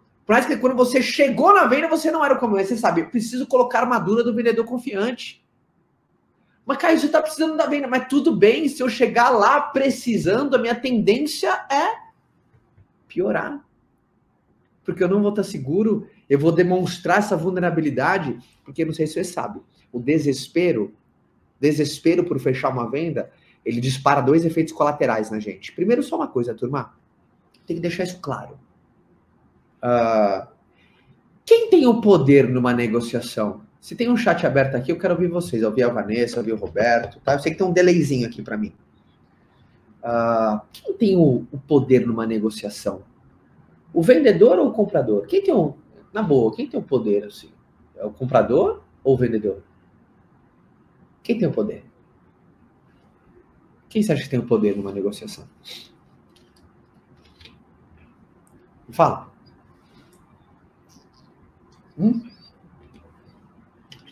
[0.46, 2.64] Que quando você chegou na venda, você não era o campeão.
[2.64, 5.44] Você sabe, eu preciso colocar a armadura do vendedor confiante.
[6.64, 7.88] Mas, Caio, você está precisando da venda.
[7.88, 12.10] Mas tudo bem, se eu chegar lá precisando, a minha tendência é
[13.08, 13.64] piorar
[14.90, 19.14] porque eu não vou estar seguro, eu vou demonstrar essa vulnerabilidade, porque não sei se
[19.14, 19.60] você sabe,
[19.92, 20.94] o desespero,
[21.60, 23.30] desespero por fechar uma venda,
[23.64, 25.72] ele dispara dois efeitos colaterais na gente.
[25.72, 26.94] Primeiro, só uma coisa, turma.
[27.66, 28.58] Tem que deixar isso claro.
[29.82, 30.46] Uh,
[31.44, 33.62] quem tem o poder numa negociação?
[33.80, 35.62] Se tem um chat aberto aqui, eu quero ouvir vocês.
[35.62, 37.34] Eu ouvi a Vanessa, eu ouvi o Roberto, tá?
[37.34, 38.72] Eu sei que tem um delayzinho aqui para mim.
[40.02, 43.02] Uh, quem tem o, o, poder numa negociação?
[43.92, 45.26] O vendedor ou o comprador?
[45.26, 45.76] Quem tem o,
[46.12, 47.50] na boa, quem tem o poder assim?
[47.96, 49.62] É o comprador ou o vendedor?
[51.22, 51.84] Quem tem o poder?
[53.88, 55.46] Quem você acha que tem o poder numa negociação?
[58.90, 59.29] Fala.
[61.98, 62.30] Hum?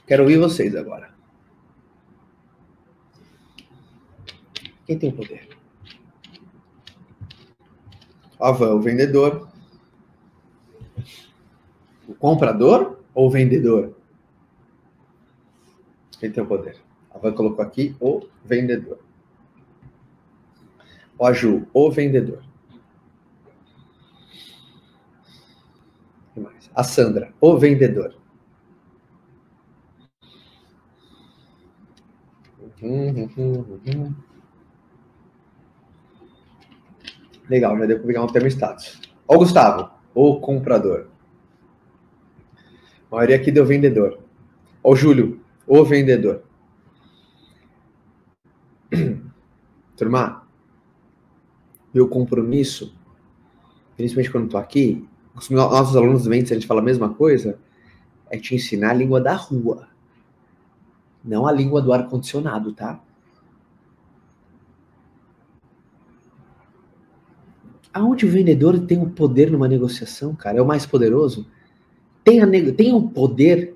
[0.07, 1.13] Quero ouvir vocês agora.
[4.87, 5.49] Quem tem poder?
[8.41, 9.49] Avan, o vendedor.
[12.07, 13.95] O comprador ou o vendedor?
[16.19, 16.77] Quem tem o poder?
[17.11, 18.99] A Van colocou aqui o vendedor.
[21.19, 22.43] O Aju, o vendedor.
[26.37, 26.58] mais?
[26.75, 28.15] A Sandra, o vendedor.
[37.49, 39.01] Legal, já deu para pegar um termo status.
[39.27, 41.09] Ó, o Gustavo, o comprador.
[43.11, 44.23] A maioria aqui deu vendedor.
[44.83, 46.45] Ó, o Júlio, o vendedor.
[49.97, 50.47] Turma,
[51.93, 52.97] meu compromisso,
[53.97, 57.59] principalmente quando estou aqui, os nossos alunos vêm, a gente fala a mesma coisa,
[58.31, 59.89] é te ensinar a língua da rua,
[61.25, 63.01] não a língua do ar-condicionado, tá?
[67.93, 71.47] Aonde o vendedor tem o poder numa negociação, cara, é o mais poderoso.
[72.23, 73.75] Tem, a, tem o poder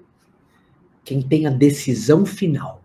[1.05, 2.82] quem tem a decisão final.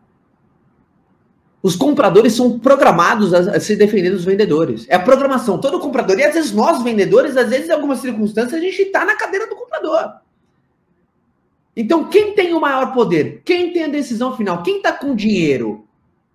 [1.61, 4.85] Os compradores são programados a, se defender dos vendedores.
[4.87, 5.59] É a programação.
[5.59, 9.03] Todo comprador, e às vezes nós, vendedores, às vezes em algumas circunstâncias, a gente está
[9.03, 10.21] na cadeira do comprador.
[11.75, 13.41] Então, quem tem o maior poder?
[13.43, 14.63] Quem tem a decisão final?
[14.63, 15.87] Quem está com dinheiro?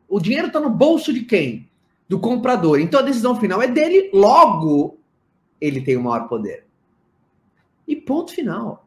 [0.09, 1.69] O dinheiro está no bolso de quem?
[2.09, 2.79] Do comprador.
[2.79, 4.99] Então, a decisão final é dele, logo,
[5.61, 6.65] ele tem o maior poder.
[7.89, 8.82] E ponto final.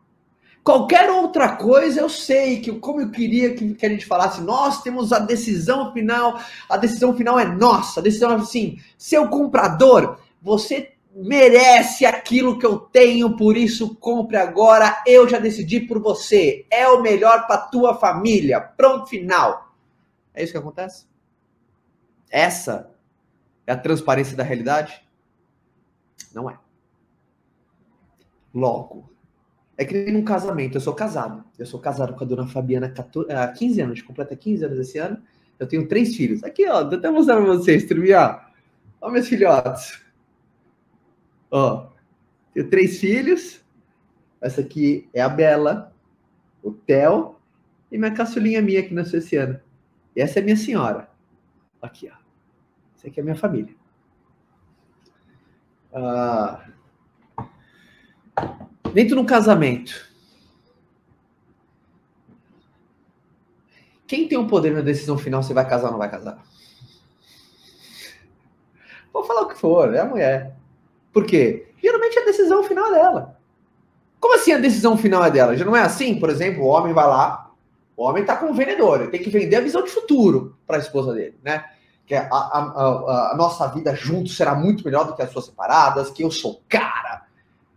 [0.65, 4.81] Qualquer outra coisa, eu sei que como eu queria que, que, a gente falasse, nós
[4.81, 10.17] temos a decisão final, a decisão final é nossa, a decisão é assim, seu comprador,
[10.41, 16.65] você merece aquilo que eu tenho, por isso compre agora, eu já decidi por você,
[16.71, 19.71] é o melhor para tua família, pronto, final.
[20.33, 21.05] É isso que acontece?
[22.27, 22.89] Essa
[23.67, 24.99] é a transparência da realidade?
[26.33, 26.57] Não é.
[28.51, 29.14] Logo,
[29.77, 30.77] é que num casamento.
[30.77, 31.43] Eu sou casado.
[31.57, 32.93] Eu sou casado com a dona Fabiana
[33.29, 34.01] há 15 anos.
[34.01, 35.21] Completa 15 anos esse ano.
[35.59, 36.43] Eu tenho três filhos.
[36.43, 36.83] Aqui, ó.
[36.83, 38.41] Vou até mostrar pra vocês, turminha.
[39.01, 40.01] Ó, meus filhotes.
[41.51, 41.89] Ó.
[42.53, 43.61] Tenho três filhos.
[44.39, 45.93] Essa aqui é a Bela,
[46.61, 47.35] o Theo
[47.91, 49.59] e minha caçulinha minha que nasceu esse ano.
[50.15, 51.09] E essa é minha senhora.
[51.81, 52.15] Aqui, ó.
[52.97, 53.75] Essa aqui é a minha família.
[55.93, 56.65] Ah
[58.95, 60.09] Dentro no casamento.
[64.07, 66.41] Quem tem o poder na decisão final se vai casar ou não vai casar?
[69.11, 70.55] Vou falar o que for, é a mulher.
[71.11, 71.73] Por quê?
[71.83, 73.37] Geralmente a decisão final é dela.
[74.17, 75.57] Como assim a decisão final é dela?
[75.57, 76.17] Já não é assim?
[76.17, 77.51] Por exemplo, o homem vai lá,
[77.97, 80.79] o homem está como vendedor, ele tem que vender a visão de futuro para a
[80.79, 81.65] esposa dele, né?
[82.05, 85.47] Que a, a, a, a, nossa vida juntos será muito melhor do que as suas
[85.47, 87.14] separadas, que eu sou cara,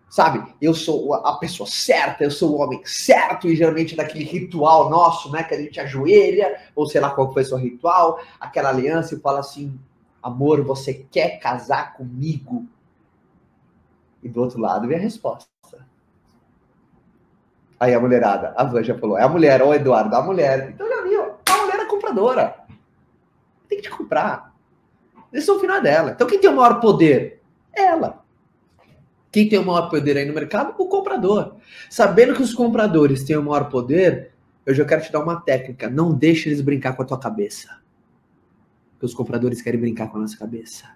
[0.08, 0.54] sabe?
[0.60, 5.30] Eu sou a pessoa certa, eu sou o homem certo, e geralmente daquele ritual nosso,
[5.30, 5.42] né?
[5.42, 9.20] Que a gente ajoelha, ou sei lá qual foi o seu ritual, aquela aliança e
[9.20, 9.78] fala assim:
[10.22, 12.66] amor, você quer casar comigo?
[14.22, 15.48] E do outro lado vem a resposta.
[17.80, 20.70] Aí a mulherada, a Van já falou, é a mulher, ou Eduardo, a mulher.
[20.70, 22.56] Então já viu, a mulher é compradora.
[23.68, 24.52] Tem que te comprar.
[25.32, 26.10] Esse é o final dela.
[26.10, 27.40] Então quem tem o maior poder?
[27.72, 28.17] Ela.
[29.30, 30.74] Quem tem o maior poder aí no mercado?
[30.78, 31.56] O comprador.
[31.90, 34.32] Sabendo que os compradores têm o maior poder,
[34.64, 35.88] eu já quero te dar uma técnica.
[35.88, 37.78] Não deixe eles brincar com a tua cabeça.
[38.92, 40.90] Porque os compradores querem brincar com a nossa cabeça.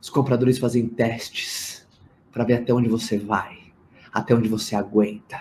[0.00, 1.86] Os compradores fazem testes
[2.32, 3.58] para ver até onde você vai,
[4.12, 5.38] até onde você aguenta,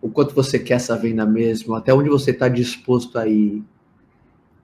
[0.00, 3.62] o quanto você quer essa venda mesmo, até onde você está disposto a ir.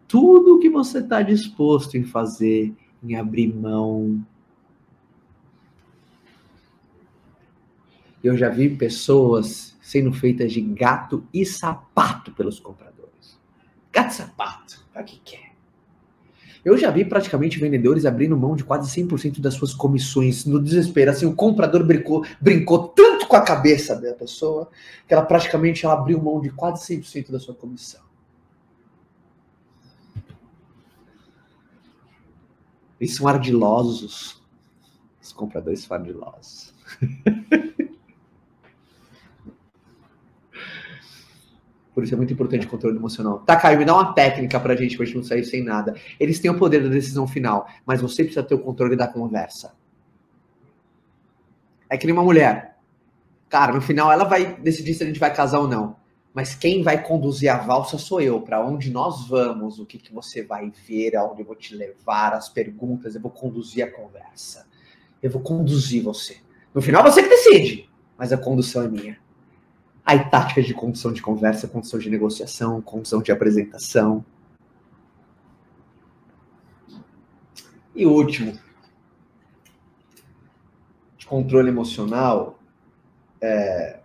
[0.06, 4.24] Tudo que você está disposto em fazer, em abrir mão,
[8.22, 13.38] Eu já vi pessoas sendo feitas de gato e sapato pelos compradores.
[13.92, 15.48] Gato e sapato, para que quer?
[16.64, 21.10] Eu já vi praticamente vendedores abrindo mão de quase 100% das suas comissões no desespero.
[21.10, 24.68] Assim, o comprador brincou, brincou tanto com a cabeça da pessoa
[25.06, 28.02] que ela praticamente ela abriu mão de quase 100% da sua comissão.
[33.00, 34.42] Eles são ardilosos.
[35.22, 36.74] Os compradores são ardilosos.
[41.98, 43.40] Por isso é muito importante o controle emocional.
[43.40, 45.96] Tá, Caio, me dá uma técnica pra gente, pra gente não sair sem nada.
[46.20, 49.74] Eles têm o poder da decisão final, mas você precisa ter o controle da conversa.
[51.90, 52.78] É que nem uma mulher.
[53.48, 55.96] Cara, no final ela vai decidir se a gente vai casar ou não.
[56.32, 58.40] Mas quem vai conduzir a valsa sou eu.
[58.42, 62.32] Para onde nós vamos, o que, que você vai ver, aonde eu vou te levar,
[62.32, 64.68] as perguntas, eu vou conduzir a conversa.
[65.20, 66.36] Eu vou conduzir você.
[66.72, 69.27] No final você que decide, mas a condução é minha.
[70.08, 74.24] Aí táticas de condução de conversa, condução de negociação, condução de apresentação.
[77.94, 78.58] E último,
[81.18, 82.58] de controle emocional,
[83.38, 84.00] é...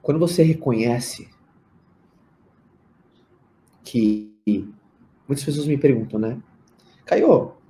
[0.00, 1.28] quando você reconhece
[3.82, 4.32] que
[5.26, 6.40] muitas pessoas me perguntam, né?
[7.04, 7.63] Caio,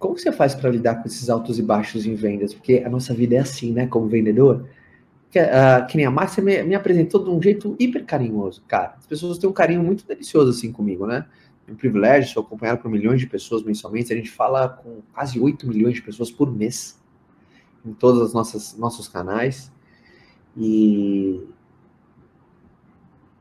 [0.00, 2.54] como você faz para lidar com esses altos e baixos em vendas?
[2.54, 3.86] Porque a nossa vida é assim, né?
[3.86, 4.66] Como vendedor.
[5.30, 8.94] Que, uh, que nem a Márcia me, me, apresentou de um jeito hiper carinhoso, cara.
[8.98, 11.26] As pessoas têm um carinho muito delicioso assim comigo, né?
[11.68, 14.10] É um privilégio, sou acompanhado por milhões de pessoas mensalmente.
[14.10, 16.98] A gente fala com quase 8 milhões de pessoas por mês
[17.84, 19.70] em todos os nossos, nossos canais.
[20.56, 21.42] E.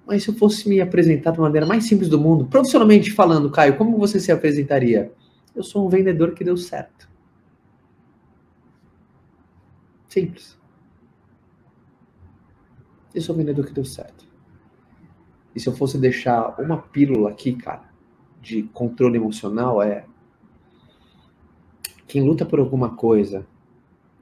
[0.05, 3.77] Mas se eu fosse me apresentar da maneira mais simples do mundo, profissionalmente falando, Caio,
[3.77, 5.09] como você se apresentaria?
[5.55, 7.09] Eu sou um vendedor que deu certo.
[10.07, 10.57] Simples.
[13.13, 14.27] Eu sou um vendedor que deu certo.
[15.55, 17.89] E se eu fosse deixar uma pílula aqui, cara,
[18.41, 20.05] de controle emocional, é.
[22.07, 23.45] Quem luta por alguma coisa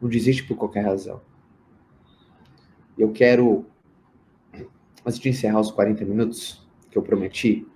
[0.01, 1.21] não desiste por qualquer razão.
[2.97, 3.65] Eu quero,
[5.05, 7.67] antes de encerrar os 40 minutos que eu prometi,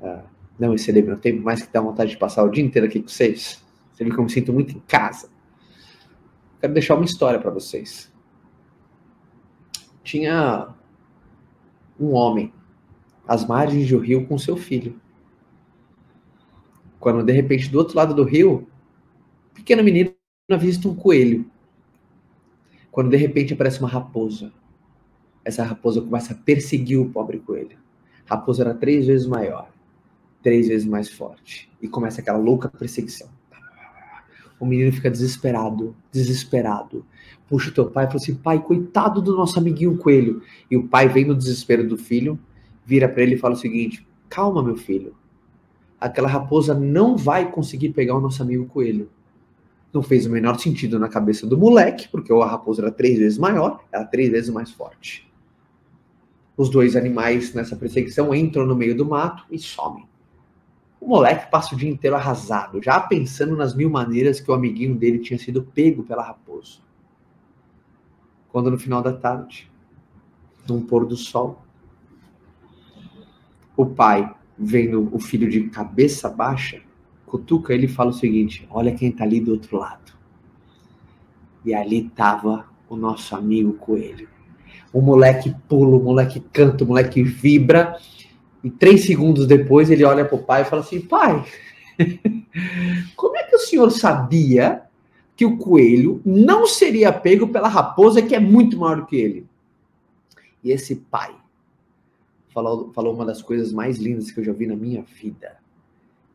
[0.00, 3.00] uh, não exceder meu tempo, mais que dá vontade de passar o dia inteiro aqui
[3.00, 3.62] com vocês.
[3.92, 5.28] Você vê que eu me sinto muito em casa.
[6.60, 8.12] Quero deixar uma história para vocês.
[10.02, 10.68] Tinha
[11.98, 12.52] um homem
[13.26, 15.00] às margens do rio com seu filho.
[17.00, 18.66] Quando de repente do outro lado do rio,
[19.50, 20.14] um pequeno menino
[20.50, 21.50] avista um coelho.
[22.90, 24.52] Quando de repente aparece uma raposa.
[25.44, 27.76] Essa raposa começa a perseguir o pobre coelho.
[28.28, 29.73] A raposa era três vezes maior
[30.44, 31.68] três vezes mais forte.
[31.82, 33.28] E começa aquela louca perseguição.
[34.60, 37.04] O menino fica desesperado, desesperado.
[37.48, 40.42] Puxa o teu pai e fala assim: pai, coitado do nosso amiguinho coelho.
[40.70, 42.38] E o pai vem no desespero do filho,
[42.86, 45.16] vira para ele e fala o seguinte: calma, meu filho.
[46.00, 49.10] Aquela raposa não vai conseguir pegar o nosso amigo coelho.
[49.92, 53.38] Não fez o menor sentido na cabeça do moleque, porque a raposa era três vezes
[53.38, 55.30] maior, era três vezes mais forte.
[56.56, 60.06] Os dois animais nessa perseguição entram no meio do mato e somem.
[61.04, 64.94] O moleque passa o dia inteiro arrasado, já pensando nas mil maneiras que o amiguinho
[64.94, 66.78] dele tinha sido pego pela raposa.
[68.48, 69.70] Quando no final da tarde,
[70.66, 71.62] num pôr do sol,
[73.76, 76.80] o pai, vendo o filho de cabeça baixa,
[77.26, 80.14] cutuca ele e fala o seguinte: Olha quem tá ali do outro lado.
[81.66, 84.26] E ali tava o nosso amigo coelho.
[84.90, 87.98] O moleque pula, o moleque canta, o moleque vibra
[88.64, 91.44] e três segundos depois ele olha para o pai e fala assim: pai,
[93.14, 94.82] como é que o senhor sabia
[95.36, 99.46] que o coelho não seria pego pela raposa que é muito maior do que ele?
[100.62, 101.36] E esse pai
[102.48, 105.58] falou, falou uma das coisas mais lindas que eu já vi na minha vida.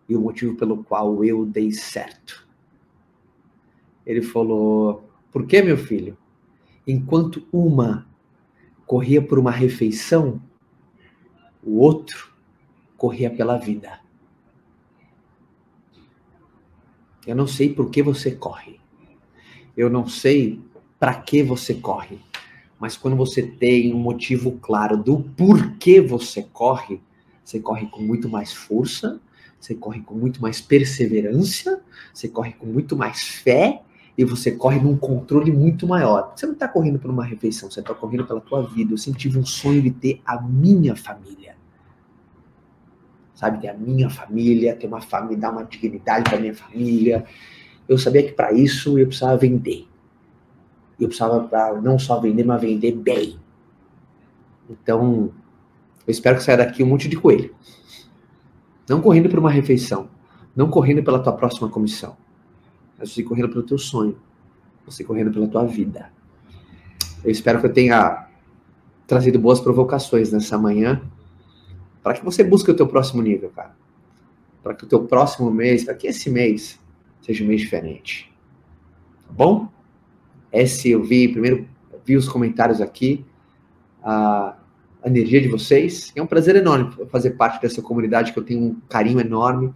[0.08, 2.48] E o motivo pelo qual eu dei certo.
[4.06, 6.16] Ele falou: Por que, meu filho?
[6.86, 8.08] Enquanto uma
[8.86, 10.42] corria por uma refeição,
[11.64, 12.32] o outro
[12.98, 14.00] corria pela vida.
[17.26, 18.80] Eu não sei por que você corre.
[19.76, 20.60] Eu não sei
[21.00, 22.20] para que você corre.
[22.80, 27.02] Mas quando você tem um motivo claro do porquê você corre,
[27.44, 29.22] você corre com muito mais força,
[29.60, 31.84] você corre com muito mais perseverança,
[32.14, 33.84] você corre com muito mais fé
[34.20, 36.34] e você corre num controle muito maior.
[36.36, 38.92] Você não está correndo por uma refeição, você está correndo pela tua vida.
[38.92, 41.56] Eu sempre tive um sonho de ter a minha família.
[43.34, 47.24] Sabe, ter a minha família, ter uma família, dar uma dignidade para minha família.
[47.88, 49.88] Eu sabia que para isso eu precisava vender.
[51.00, 53.40] Eu precisava pra não só vender, mas vender bem.
[54.70, 55.32] Então,
[56.06, 57.56] eu espero que saia daqui um monte de coelho.
[58.90, 60.10] Não correndo por uma refeição,
[60.54, 62.18] não correndo pela tua próxima comissão,
[63.00, 64.18] você correndo pelo teu sonho,
[64.86, 66.12] você correndo pela tua vida.
[67.24, 68.28] Eu espero que eu tenha
[69.08, 71.02] trazido boas provocações nessa manhã,
[72.04, 73.76] para que você busque o teu próximo nível, cara.
[74.62, 76.80] Para que o teu próximo mês, para que esse mês
[77.22, 78.32] seja um mês diferente.
[79.28, 79.68] Tá bom?
[80.52, 81.68] Esse eu vi, primeiro
[82.06, 83.24] vi os comentários aqui,
[84.02, 84.58] a,
[85.04, 86.12] a energia de vocês.
[86.16, 89.74] É um prazer enorme fazer parte dessa comunidade que eu tenho um carinho enorme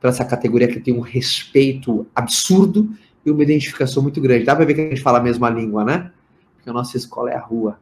[0.00, 2.88] para essa categoria que tem um respeito absurdo
[3.24, 4.44] e uma identificação muito grande.
[4.44, 6.12] Dá para ver que a gente fala a mesma língua, né?
[6.54, 7.78] Porque a nossa escola é a rua.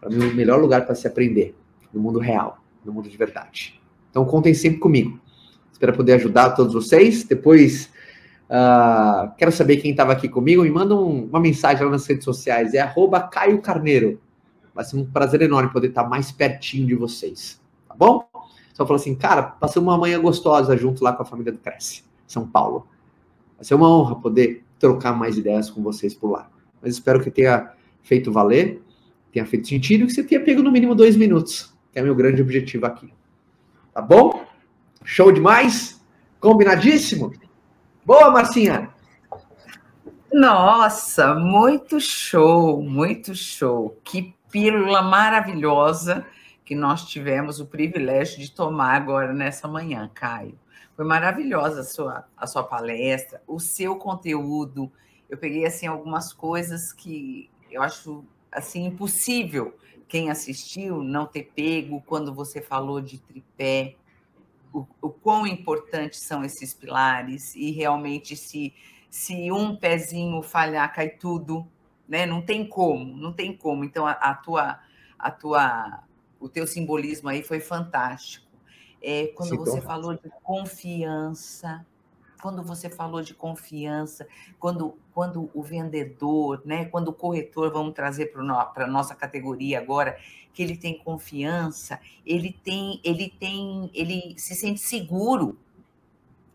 [0.00, 1.54] Para mim, o melhor lugar para se aprender
[1.92, 3.80] no mundo real, no mundo de verdade.
[4.10, 5.18] Então, contem sempre comigo.
[5.72, 7.24] Espero poder ajudar todos vocês.
[7.24, 7.90] Depois,
[8.48, 10.62] uh, quero saber quem estava aqui comigo.
[10.62, 12.74] Me manda um, uma mensagem lá nas redes sociais.
[12.74, 14.20] É arroba Caio Carneiro.
[14.74, 17.60] Vai ser um prazer enorme poder estar mais pertinho de vocês.
[17.88, 18.24] Tá bom?
[18.74, 22.04] Só falar assim, cara, passei uma manhã gostosa junto lá com a família do Cresce,
[22.26, 22.86] São Paulo.
[23.56, 26.50] Vai ser uma honra poder trocar mais ideias com vocês por lá.
[26.82, 27.72] Mas espero que tenha
[28.02, 28.84] feito valer
[29.34, 32.14] tenha feito sentido e que você tenha pego no mínimo dois minutos, que é meu
[32.14, 33.12] grande objetivo aqui.
[33.92, 34.46] Tá bom?
[35.04, 36.00] Show demais?
[36.38, 37.32] Combinadíssimo?
[38.06, 38.90] Boa, Marcinha!
[40.32, 43.98] Nossa, muito show, muito show.
[44.04, 46.24] Que pílula maravilhosa
[46.64, 50.58] que nós tivemos o privilégio de tomar agora nessa manhã, Caio.
[50.96, 54.90] Foi maravilhosa a sua, a sua palestra, o seu conteúdo.
[55.28, 59.76] Eu peguei assim algumas coisas que eu acho assim impossível
[60.14, 63.96] quem assistiu não ter pego quando você falou de tripé,
[64.72, 68.72] o, o quão importantes são esses pilares e realmente se
[69.10, 71.66] se um pezinho falhar cai tudo,
[72.08, 72.26] né?
[72.26, 73.84] Não tem como, não tem como.
[73.84, 74.80] Então a, a tua
[75.18, 76.02] a tua
[76.44, 78.46] o teu simbolismo aí foi fantástico.
[79.00, 81.86] É, quando Sim, você falou de confiança,
[82.42, 84.28] quando você falou de confiança,
[84.58, 90.18] quando, quando o vendedor, né, quando o corretor, vamos trazer para a nossa categoria agora,
[90.52, 95.58] que ele tem confiança, ele tem, ele tem, ele se sente seguro.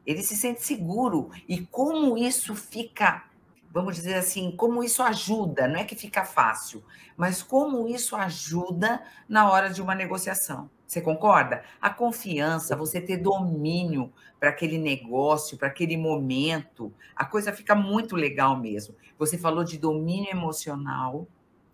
[0.06, 1.32] Ele se sente seguro.
[1.48, 3.26] E como isso fica,
[3.72, 6.84] vamos dizer assim, como isso ajuda, não é que fica fácil,
[7.16, 10.70] mas como isso ajuda na hora de uma negociação.
[10.88, 11.64] Você concorda?
[11.80, 18.16] A confiança, você ter domínio para aquele negócio, para aquele momento, a coisa fica muito
[18.16, 18.96] legal mesmo.
[19.18, 21.28] Você falou de domínio emocional,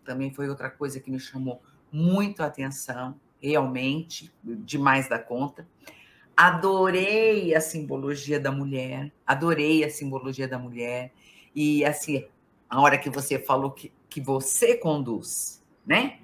[0.04, 5.66] também foi outra coisa que me chamou muito a atenção, realmente, demais da conta.
[6.36, 11.14] Adorei a simbologia da mulher, adorei a simbologia da mulher.
[11.56, 12.28] E assim,
[12.70, 16.20] a hora que você falou que, que você conduz, né?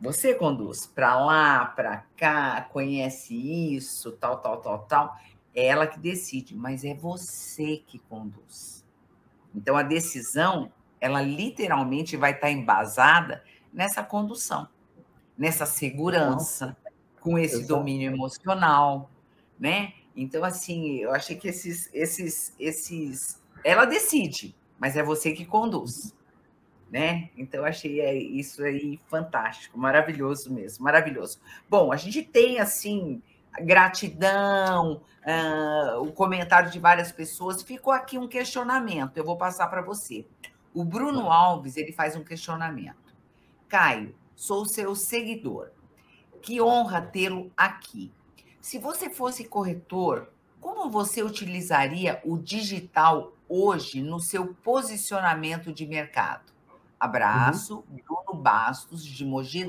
[0.00, 5.16] Você conduz para lá, para cá, conhece isso, tal, tal, tal, tal.
[5.54, 8.84] É ela que decide, mas é você que conduz.
[9.54, 14.68] Então a decisão, ela literalmente vai estar embasada nessa condução,
[15.36, 16.76] nessa segurança,
[17.20, 17.68] com esse Exato.
[17.68, 19.10] domínio emocional,
[19.58, 19.92] né?
[20.16, 26.14] Então assim, eu achei que esses esses esses ela decide, mas é você que conduz
[26.92, 27.30] né?
[27.38, 31.40] Então achei é, isso aí fantástico, maravilhoso mesmo, maravilhoso.
[31.66, 33.22] Bom, a gente tem assim
[33.60, 37.62] gratidão, uh, o comentário de várias pessoas.
[37.62, 40.26] Ficou aqui um questionamento, eu vou passar para você.
[40.74, 43.14] O Bruno Alves ele faz um questionamento.
[43.68, 45.70] Caio, sou seu seguidor.
[46.42, 48.12] Que honra tê-lo aqui.
[48.60, 50.28] Se você fosse corretor,
[50.60, 56.52] como você utilizaria o digital hoje no seu posicionamento de mercado?
[56.98, 57.98] Abraço, uhum.
[58.06, 59.68] Bruno Bastos, de Mogi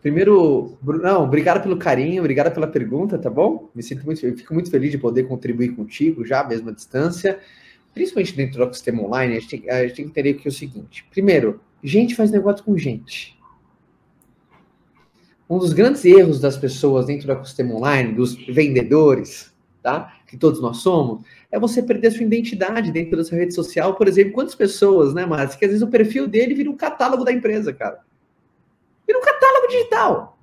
[0.00, 3.70] Primeiro, Brunão, obrigado pelo carinho, obrigado pela pergunta, tá bom?
[3.74, 7.40] Me sinto muito, eu fico muito feliz de poder contribuir contigo já, à mesma distância,
[7.94, 9.36] principalmente dentro do ecossistema online.
[9.36, 12.30] A gente, tem, a gente tem que entender que é o seguinte: primeiro, gente faz
[12.30, 13.38] negócio com gente.
[15.48, 19.53] Um dos grandes erros das pessoas dentro do ecossistema online, dos vendedores,
[19.84, 20.14] tá?
[20.26, 21.22] Que todos nós somos,
[21.52, 23.94] é você perder a sua identidade dentro da sua rede social.
[23.94, 27.22] Por exemplo, quantas pessoas, né, Márcio, que às vezes o perfil dele vira um catálogo
[27.22, 28.00] da empresa, cara.
[29.06, 30.38] Vira um catálogo digital.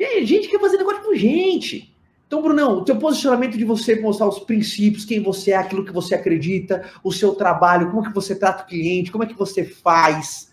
[0.00, 1.94] E aí, gente quer fazer negócio com gente.
[2.26, 5.92] Então, Brunão, o teu posicionamento de você mostrar os princípios, quem você é, aquilo que
[5.92, 9.66] você acredita, o seu trabalho, como que você trata o cliente, como é que você
[9.66, 10.50] faz.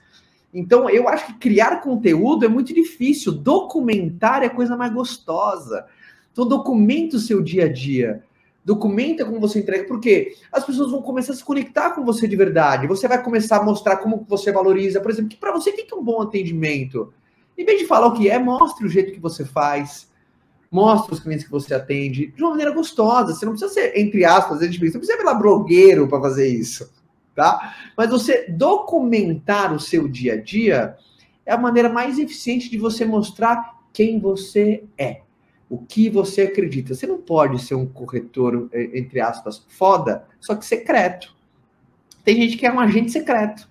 [0.54, 3.32] Então, eu acho que criar conteúdo é muito difícil.
[3.32, 5.88] Documentar é a coisa mais gostosa.
[6.32, 8.24] Então, documente o seu dia a dia.
[8.64, 12.36] Documenta como você entrega, porque as pessoas vão começar a se conectar com você de
[12.36, 12.88] verdade.
[12.88, 15.92] Você vai começar a mostrar como você valoriza, por exemplo, que para você o que
[15.92, 17.12] é um bom atendimento.
[17.58, 20.10] Em vez de falar o que é, mostre o jeito que você faz,
[20.72, 23.34] mostre os clientes que você atende de uma maneira gostosa.
[23.34, 26.92] Você não precisa ser, entre aspas, você não precisa virar blogueiro para fazer isso,
[27.36, 27.76] tá?
[27.98, 30.96] Mas você documentar o seu dia a dia
[31.46, 35.22] é a maneira mais eficiente de você mostrar quem você é
[35.70, 36.96] o que você acredita.
[36.96, 41.36] Você não pode ser um corretor, é, entre aspas, foda, só que secreto.
[42.24, 43.70] Tem gente que é um agente secreto.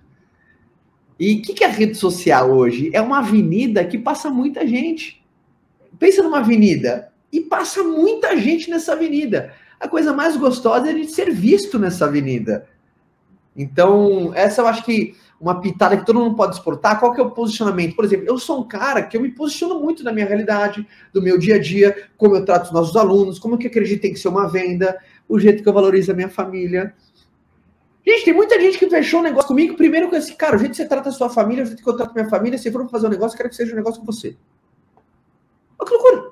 [1.19, 2.91] E o que, que é rede social hoje?
[2.93, 5.25] É uma avenida que passa muita gente.
[5.99, 9.53] Pensa numa avenida e passa muita gente nessa avenida.
[9.81, 12.69] A coisa mais gostosa é a gente ser visto nessa avenida.
[13.57, 17.25] Então, essa eu acho que uma pitada que todo mundo pode exportar, qual que é
[17.25, 17.95] o posicionamento?
[17.95, 21.23] Por exemplo, eu sou um cara que eu me posiciono muito na minha realidade, do
[21.23, 24.13] meu dia a dia, como eu trato os nossos alunos, como eu que acredito tem
[24.13, 26.93] que ser uma venda, o jeito que eu valorizo a minha família.
[28.05, 30.73] Gente, tem muita gente que fechou um negócio comigo, primeiro com esse cara, o jeito
[30.73, 32.73] que você trata a sua família, o jeito que eu trato a minha família, se
[32.73, 34.37] for fazer um negócio, eu quero que seja um negócio com você.
[35.79, 36.31] Olha que loucura!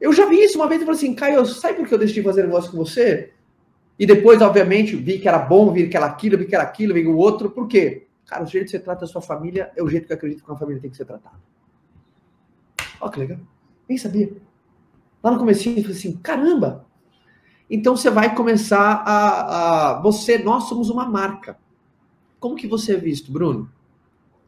[0.00, 2.22] Eu já vi isso uma vez e falei assim, Caio, sabe por que eu decidi
[2.22, 3.32] fazer negócio com você?
[4.00, 6.94] E depois, obviamente, vi que era bom, vi que era aquilo, vi que era aquilo,
[6.94, 7.50] vi o outro.
[7.50, 8.06] Por quê?
[8.24, 10.42] Cara, o jeito que você trata a sua família é o jeito que eu acredito
[10.42, 11.36] que uma família tem que ser tratada.
[12.98, 13.38] Olha que legal.
[13.86, 14.32] Nem sabia.
[15.22, 16.86] Lá no começo eu falei assim, caramba!
[17.68, 20.00] Então você vai começar a, a...
[20.00, 21.58] Você, nós somos uma marca.
[22.38, 23.70] Como que você é visto, Bruno?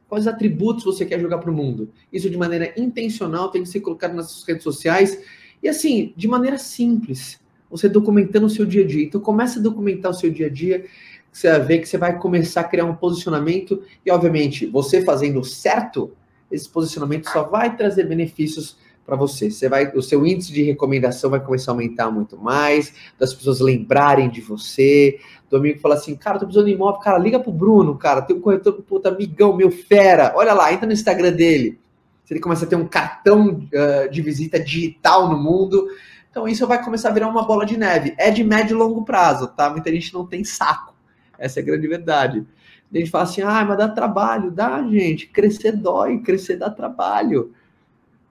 [0.09, 1.93] Quais atributos você quer jogar para o mundo?
[2.11, 5.23] Isso de maneira intencional tem que ser colocado nas suas redes sociais.
[5.63, 7.42] E assim, de maneira simples
[7.73, 9.03] você documentando o seu dia a dia.
[9.03, 10.85] Então, comece a documentar o seu dia a dia,
[11.33, 15.43] você vai ver que você vai começar a criar um posicionamento, e obviamente, você fazendo
[15.43, 16.13] certo,
[16.51, 19.51] esse posicionamento só vai trazer benefícios para você.
[19.51, 23.61] Você vai, o seu índice de recomendação vai começar a aumentar muito mais, das pessoas
[23.61, 25.19] lembrarem de você.
[25.51, 28.37] Do amigo fala assim, cara, tô precisando de imóvel, cara, liga pro Bruno, cara, tem
[28.37, 31.79] um corretor, puta, amigão meu, fera, olha lá, entra no Instagram dele.
[32.25, 35.89] Se ele começa a ter um cartão uh, de visita digital no mundo,
[36.33, 38.15] então isso vai começar a virar uma bola de neve.
[38.17, 39.69] É de médio e longo prazo, tá?
[39.69, 40.95] Muita gente não tem saco.
[41.39, 42.47] Essa é a grande verdade.
[42.91, 44.51] A gente fala assim, ah, mas dá trabalho.
[44.51, 45.27] Dá, gente.
[45.27, 47.55] Crescer dói, crescer dá trabalho.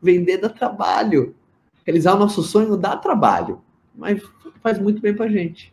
[0.02, 1.36] Vender dá trabalho.
[1.86, 3.62] Realizar o nosso sonho dá trabalho.
[3.96, 4.20] Mas
[4.64, 5.72] faz muito bem pra gente.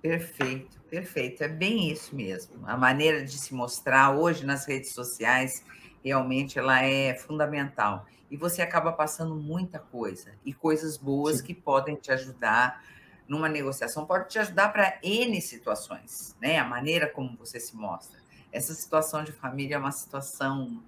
[0.00, 1.42] Perfeito, perfeito.
[1.42, 2.60] É bem isso mesmo.
[2.64, 5.64] A maneira de se mostrar hoje nas redes sociais
[6.04, 11.44] realmente ela é fundamental e você acaba passando muita coisa e coisas boas Sim.
[11.44, 12.82] que podem te ajudar
[13.28, 16.58] numa negociação, pode te ajudar para N situações, né?
[16.58, 18.20] A maneira como você se mostra.
[18.52, 20.82] Essa situação de família é uma situação,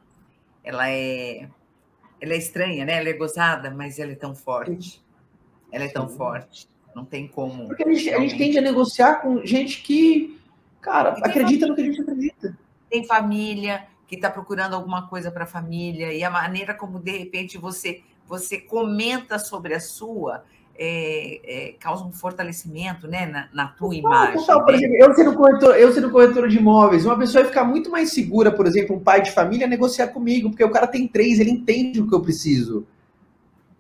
[0.63, 1.49] ela é,
[2.21, 2.99] ela é estranha, né?
[2.99, 5.03] Ela é gozada, mas ela é tão forte.
[5.71, 6.17] Ela é tão Sim.
[6.17, 6.69] forte.
[6.95, 7.67] Não tem como.
[7.67, 10.41] Porque a gente, a gente tende a negociar com gente que,
[10.81, 11.69] cara, acredita família.
[11.69, 12.59] no que a gente acredita.
[12.89, 17.17] Tem família, que está procurando alguma coisa para a família e a maneira como de
[17.17, 20.43] repente você você comenta sobre a sua
[20.79, 24.37] é, é, causa um fortalecimento né, na, na tua imagem.
[24.37, 24.79] Total, por né?
[24.79, 28.13] exemplo, eu sendo, corretor, eu sendo corretor de imóveis, uma pessoa vai ficar muito mais
[28.13, 31.51] segura, por exemplo, um pai de família negociar comigo, porque o cara tem três, ele
[31.51, 32.87] entende o que eu preciso.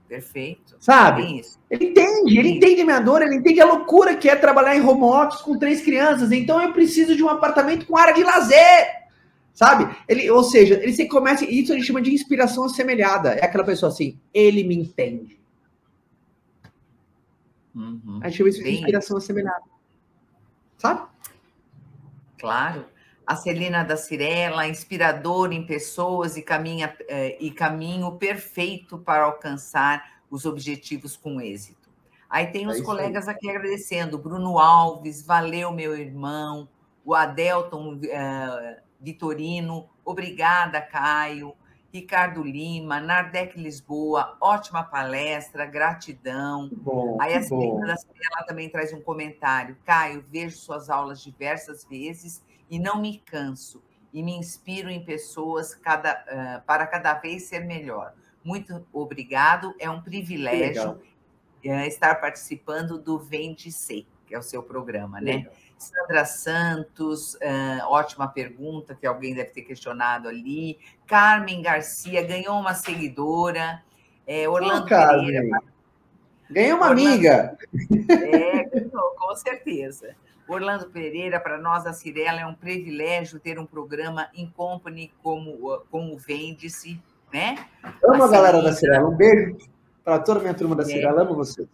[0.09, 0.75] Perfeito.
[0.81, 1.43] Sabe?
[1.71, 4.81] Ele entende, ele entende a minha dor, ele entende a loucura que é trabalhar em
[4.81, 6.33] home office com três crianças.
[6.33, 8.98] Então eu preciso de um apartamento com área de lazer.
[9.59, 9.93] Sabe?
[10.07, 11.45] Ele, ou seja, ele se começa.
[11.45, 13.31] Isso a gente chama de inspiração assemelhada.
[13.31, 15.37] É aquela pessoa assim, ele me entende.
[17.75, 18.21] Uhum.
[18.23, 19.65] A gente chama isso de inspiração assemelhada.
[20.77, 21.09] Sabe?
[22.39, 22.87] Claro.
[23.27, 30.21] A Celina da Cirela, inspiradora em pessoas e, caminha, eh, e caminho perfeito para alcançar
[30.31, 31.91] os objetivos com êxito.
[32.31, 34.19] Aí tem os é colegas aqui agradecendo.
[34.19, 36.69] Bruno Alves, valeu, meu irmão.
[37.05, 37.95] O Adelton.
[37.95, 41.55] Uh, Vitorino, obrigada, Caio.
[41.91, 46.69] Ricardo Lima, Nardec Lisboa, ótima palestra, gratidão.
[46.71, 49.77] Bom, Aí a Celina ela também traz um comentário.
[49.87, 53.83] Caio, vejo suas aulas diversas vezes e não me canso
[54.13, 58.13] e me inspiro em pessoas cada, uh, para cada vez ser melhor.
[58.45, 64.63] Muito obrigado, é um privilégio uh, estar participando do Vende Ser, que é o seu
[64.63, 65.37] programa, né?
[65.37, 65.53] Legal.
[65.79, 70.79] Sandra Santos, uh, ótima pergunta que alguém deve ter questionado ali.
[71.07, 73.83] Carmen Garcia ganhou uma seguidora.
[74.27, 75.61] É, Orlando oh, Pereira.
[76.51, 77.59] Ganhou uma Orlando, amiga.
[78.09, 80.15] É, ganhou, com certeza.
[80.49, 85.83] Orlando Pereira, para nós, a Cirela, é um privilégio ter um programa em company como,
[85.91, 87.01] como Vende-se,
[87.33, 87.67] né?
[88.03, 89.09] Amo a, a galera da Cirela.
[89.09, 89.59] Um beijo
[90.03, 91.69] Para toda a minha turma da Cirela, amo vocês.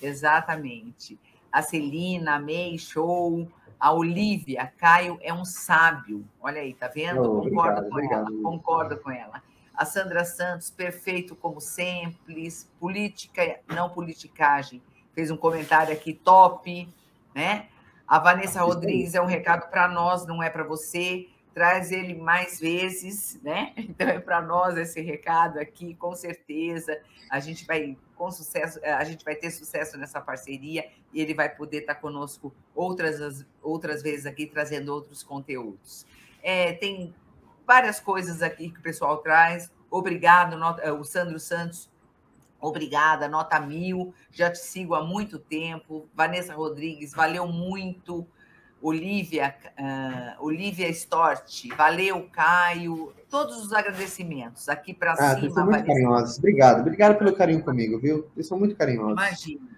[0.00, 1.18] Exatamente.
[1.56, 3.50] A Celina, a May, show.
[3.80, 6.22] A Olivia, Caio é um sábio.
[6.38, 7.22] Olha aí, tá vendo?
[7.22, 8.28] Oh, concordo obrigado, com obrigado.
[8.30, 8.42] ela.
[8.42, 9.42] Concordo com ela.
[9.74, 12.46] A Sandra Santos, perfeito como sempre.
[12.78, 14.82] Política, não politicagem.
[15.14, 16.86] Fez um comentário aqui top,
[17.34, 17.68] né?
[18.06, 21.26] A Vanessa Rodrigues é um recado para nós, não é para você.
[21.56, 23.72] Traz ele mais vezes, né?
[23.78, 27.00] Então é para nós esse recado aqui, com certeza.
[27.30, 31.48] A gente vai com sucesso, a gente vai ter sucesso nessa parceria e ele vai
[31.48, 36.04] poder estar conosco outras, outras vezes aqui trazendo outros conteúdos.
[36.42, 37.14] É, tem
[37.66, 39.72] várias coisas aqui que o pessoal traz.
[39.90, 40.58] Obrigado,
[41.00, 41.88] o Sandro Santos
[42.60, 44.14] Obrigada, nota mil.
[44.30, 46.08] Já te sigo há muito tempo.
[46.14, 48.26] Vanessa Rodrigues, valeu muito.
[48.86, 53.12] Olivia, uh, Olivia Stort, valeu, Caio.
[53.28, 55.50] Todos os agradecimentos aqui para ah, cima.
[55.50, 56.38] São muito carinhosos.
[56.38, 58.30] Obrigado, obrigado pelo carinho comigo, viu?
[58.36, 59.12] Eles são muito carinhosos.
[59.12, 59.68] Imagina.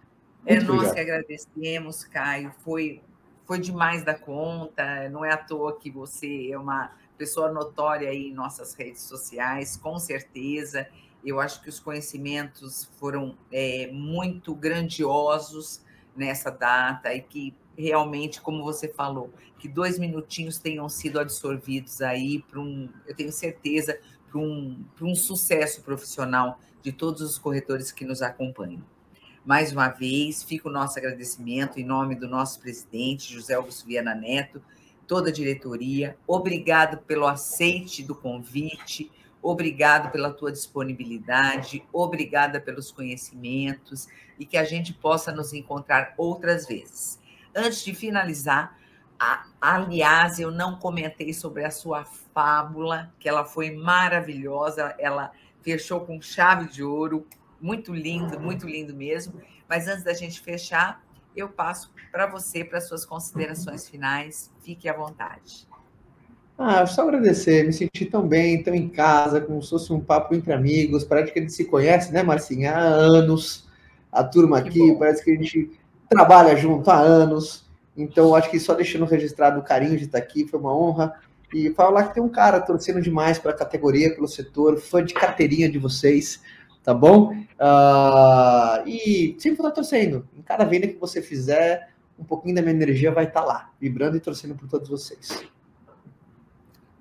[0.45, 2.53] É muito é nós que agradecemos, Caio.
[2.63, 3.01] Foi,
[3.47, 5.09] foi demais da conta.
[5.09, 9.75] Não é à toa que você é uma pessoa notória aí em nossas redes sociais,
[9.75, 10.87] com certeza.
[11.25, 15.83] Eu acho que os conhecimentos foram é, muito grandiosos
[16.15, 22.43] nessa data e que realmente, como você falou, que dois minutinhos tenham sido absorvidos aí
[22.43, 23.99] para um, eu tenho certeza,
[24.31, 28.83] para um, um sucesso profissional de todos os corretores que nos acompanham.
[29.45, 34.14] Mais uma vez, fica o nosso agradecimento em nome do nosso presidente, José Augusto Viana
[34.14, 34.61] Neto,
[35.07, 36.16] toda a diretoria.
[36.26, 39.11] Obrigado pelo aceite do convite,
[39.41, 44.09] Obrigado pela tua disponibilidade, obrigada pelos conhecimentos
[44.39, 47.20] e que a gente possa nos encontrar outras vezes.
[47.55, 48.78] Antes de finalizar,
[49.18, 56.01] a, aliás, eu não comentei sobre a sua fábula, que ela foi maravilhosa, ela fechou
[56.01, 57.26] com chave de ouro,
[57.61, 59.40] muito lindo, muito lindo mesmo.
[59.68, 61.03] Mas antes da gente fechar,
[61.36, 64.53] eu passo para você, para suas considerações finais.
[64.62, 65.66] Fique à vontade.
[66.57, 70.34] Ah, só agradecer, me senti tão bem, tão em casa, como se fosse um papo
[70.34, 71.05] entre amigos.
[71.05, 72.72] Parece que a gente se conhece, né, Marcinha?
[72.72, 73.68] Há anos.
[74.11, 75.78] A turma aqui, parece que a gente
[76.09, 77.67] trabalha junto há anos.
[77.97, 81.15] Então, acho que só deixando registrado o carinho de estar aqui, foi uma honra.
[81.53, 85.69] E falar que tem um cara torcendo demais pela categoria, pelo setor, fã de carteirinha
[85.69, 86.43] de vocês,
[86.85, 87.33] tá bom?
[87.33, 90.29] Uh, e sempre estar torcendo.
[90.37, 94.17] Em cada venda que você fizer, um pouquinho da minha energia vai estar lá, vibrando
[94.17, 95.43] e torcendo por todos vocês.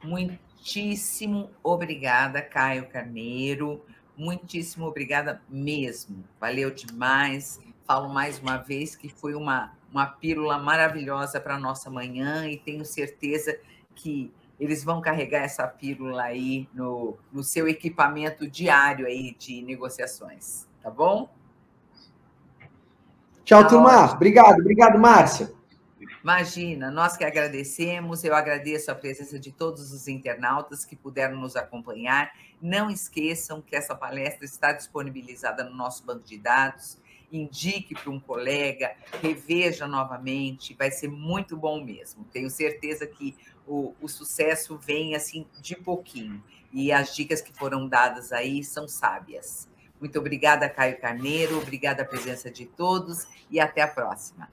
[0.03, 3.83] Muitíssimo obrigada, Caio Carneiro.
[4.15, 6.23] Muitíssimo obrigada mesmo.
[6.39, 7.59] Valeu demais.
[7.87, 12.57] Falo mais uma vez que foi uma, uma pílula maravilhosa para a nossa manhã e
[12.57, 13.57] tenho certeza
[13.95, 20.67] que eles vão carregar essa pílula aí no, no seu equipamento diário aí de negociações,
[20.83, 21.29] tá bom?
[23.45, 24.11] Tchau, tá turma.
[24.11, 25.55] Obrigado, obrigado, Márcia.
[26.21, 31.55] Imagina, nós que agradecemos, eu agradeço a presença de todos os internautas que puderam nos
[31.55, 32.33] acompanhar.
[32.61, 36.97] Não esqueçam que essa palestra está disponibilizada no nosso banco de dados.
[37.31, 42.23] Indique para um colega, reveja novamente, vai ser muito bom mesmo.
[42.31, 46.41] Tenho certeza que o, o sucesso vem assim de pouquinho.
[46.71, 49.69] E as dicas que foram dadas aí são sábias.
[49.99, 54.49] Muito obrigada, Caio Carneiro, obrigada a presença de todos e até a próxima.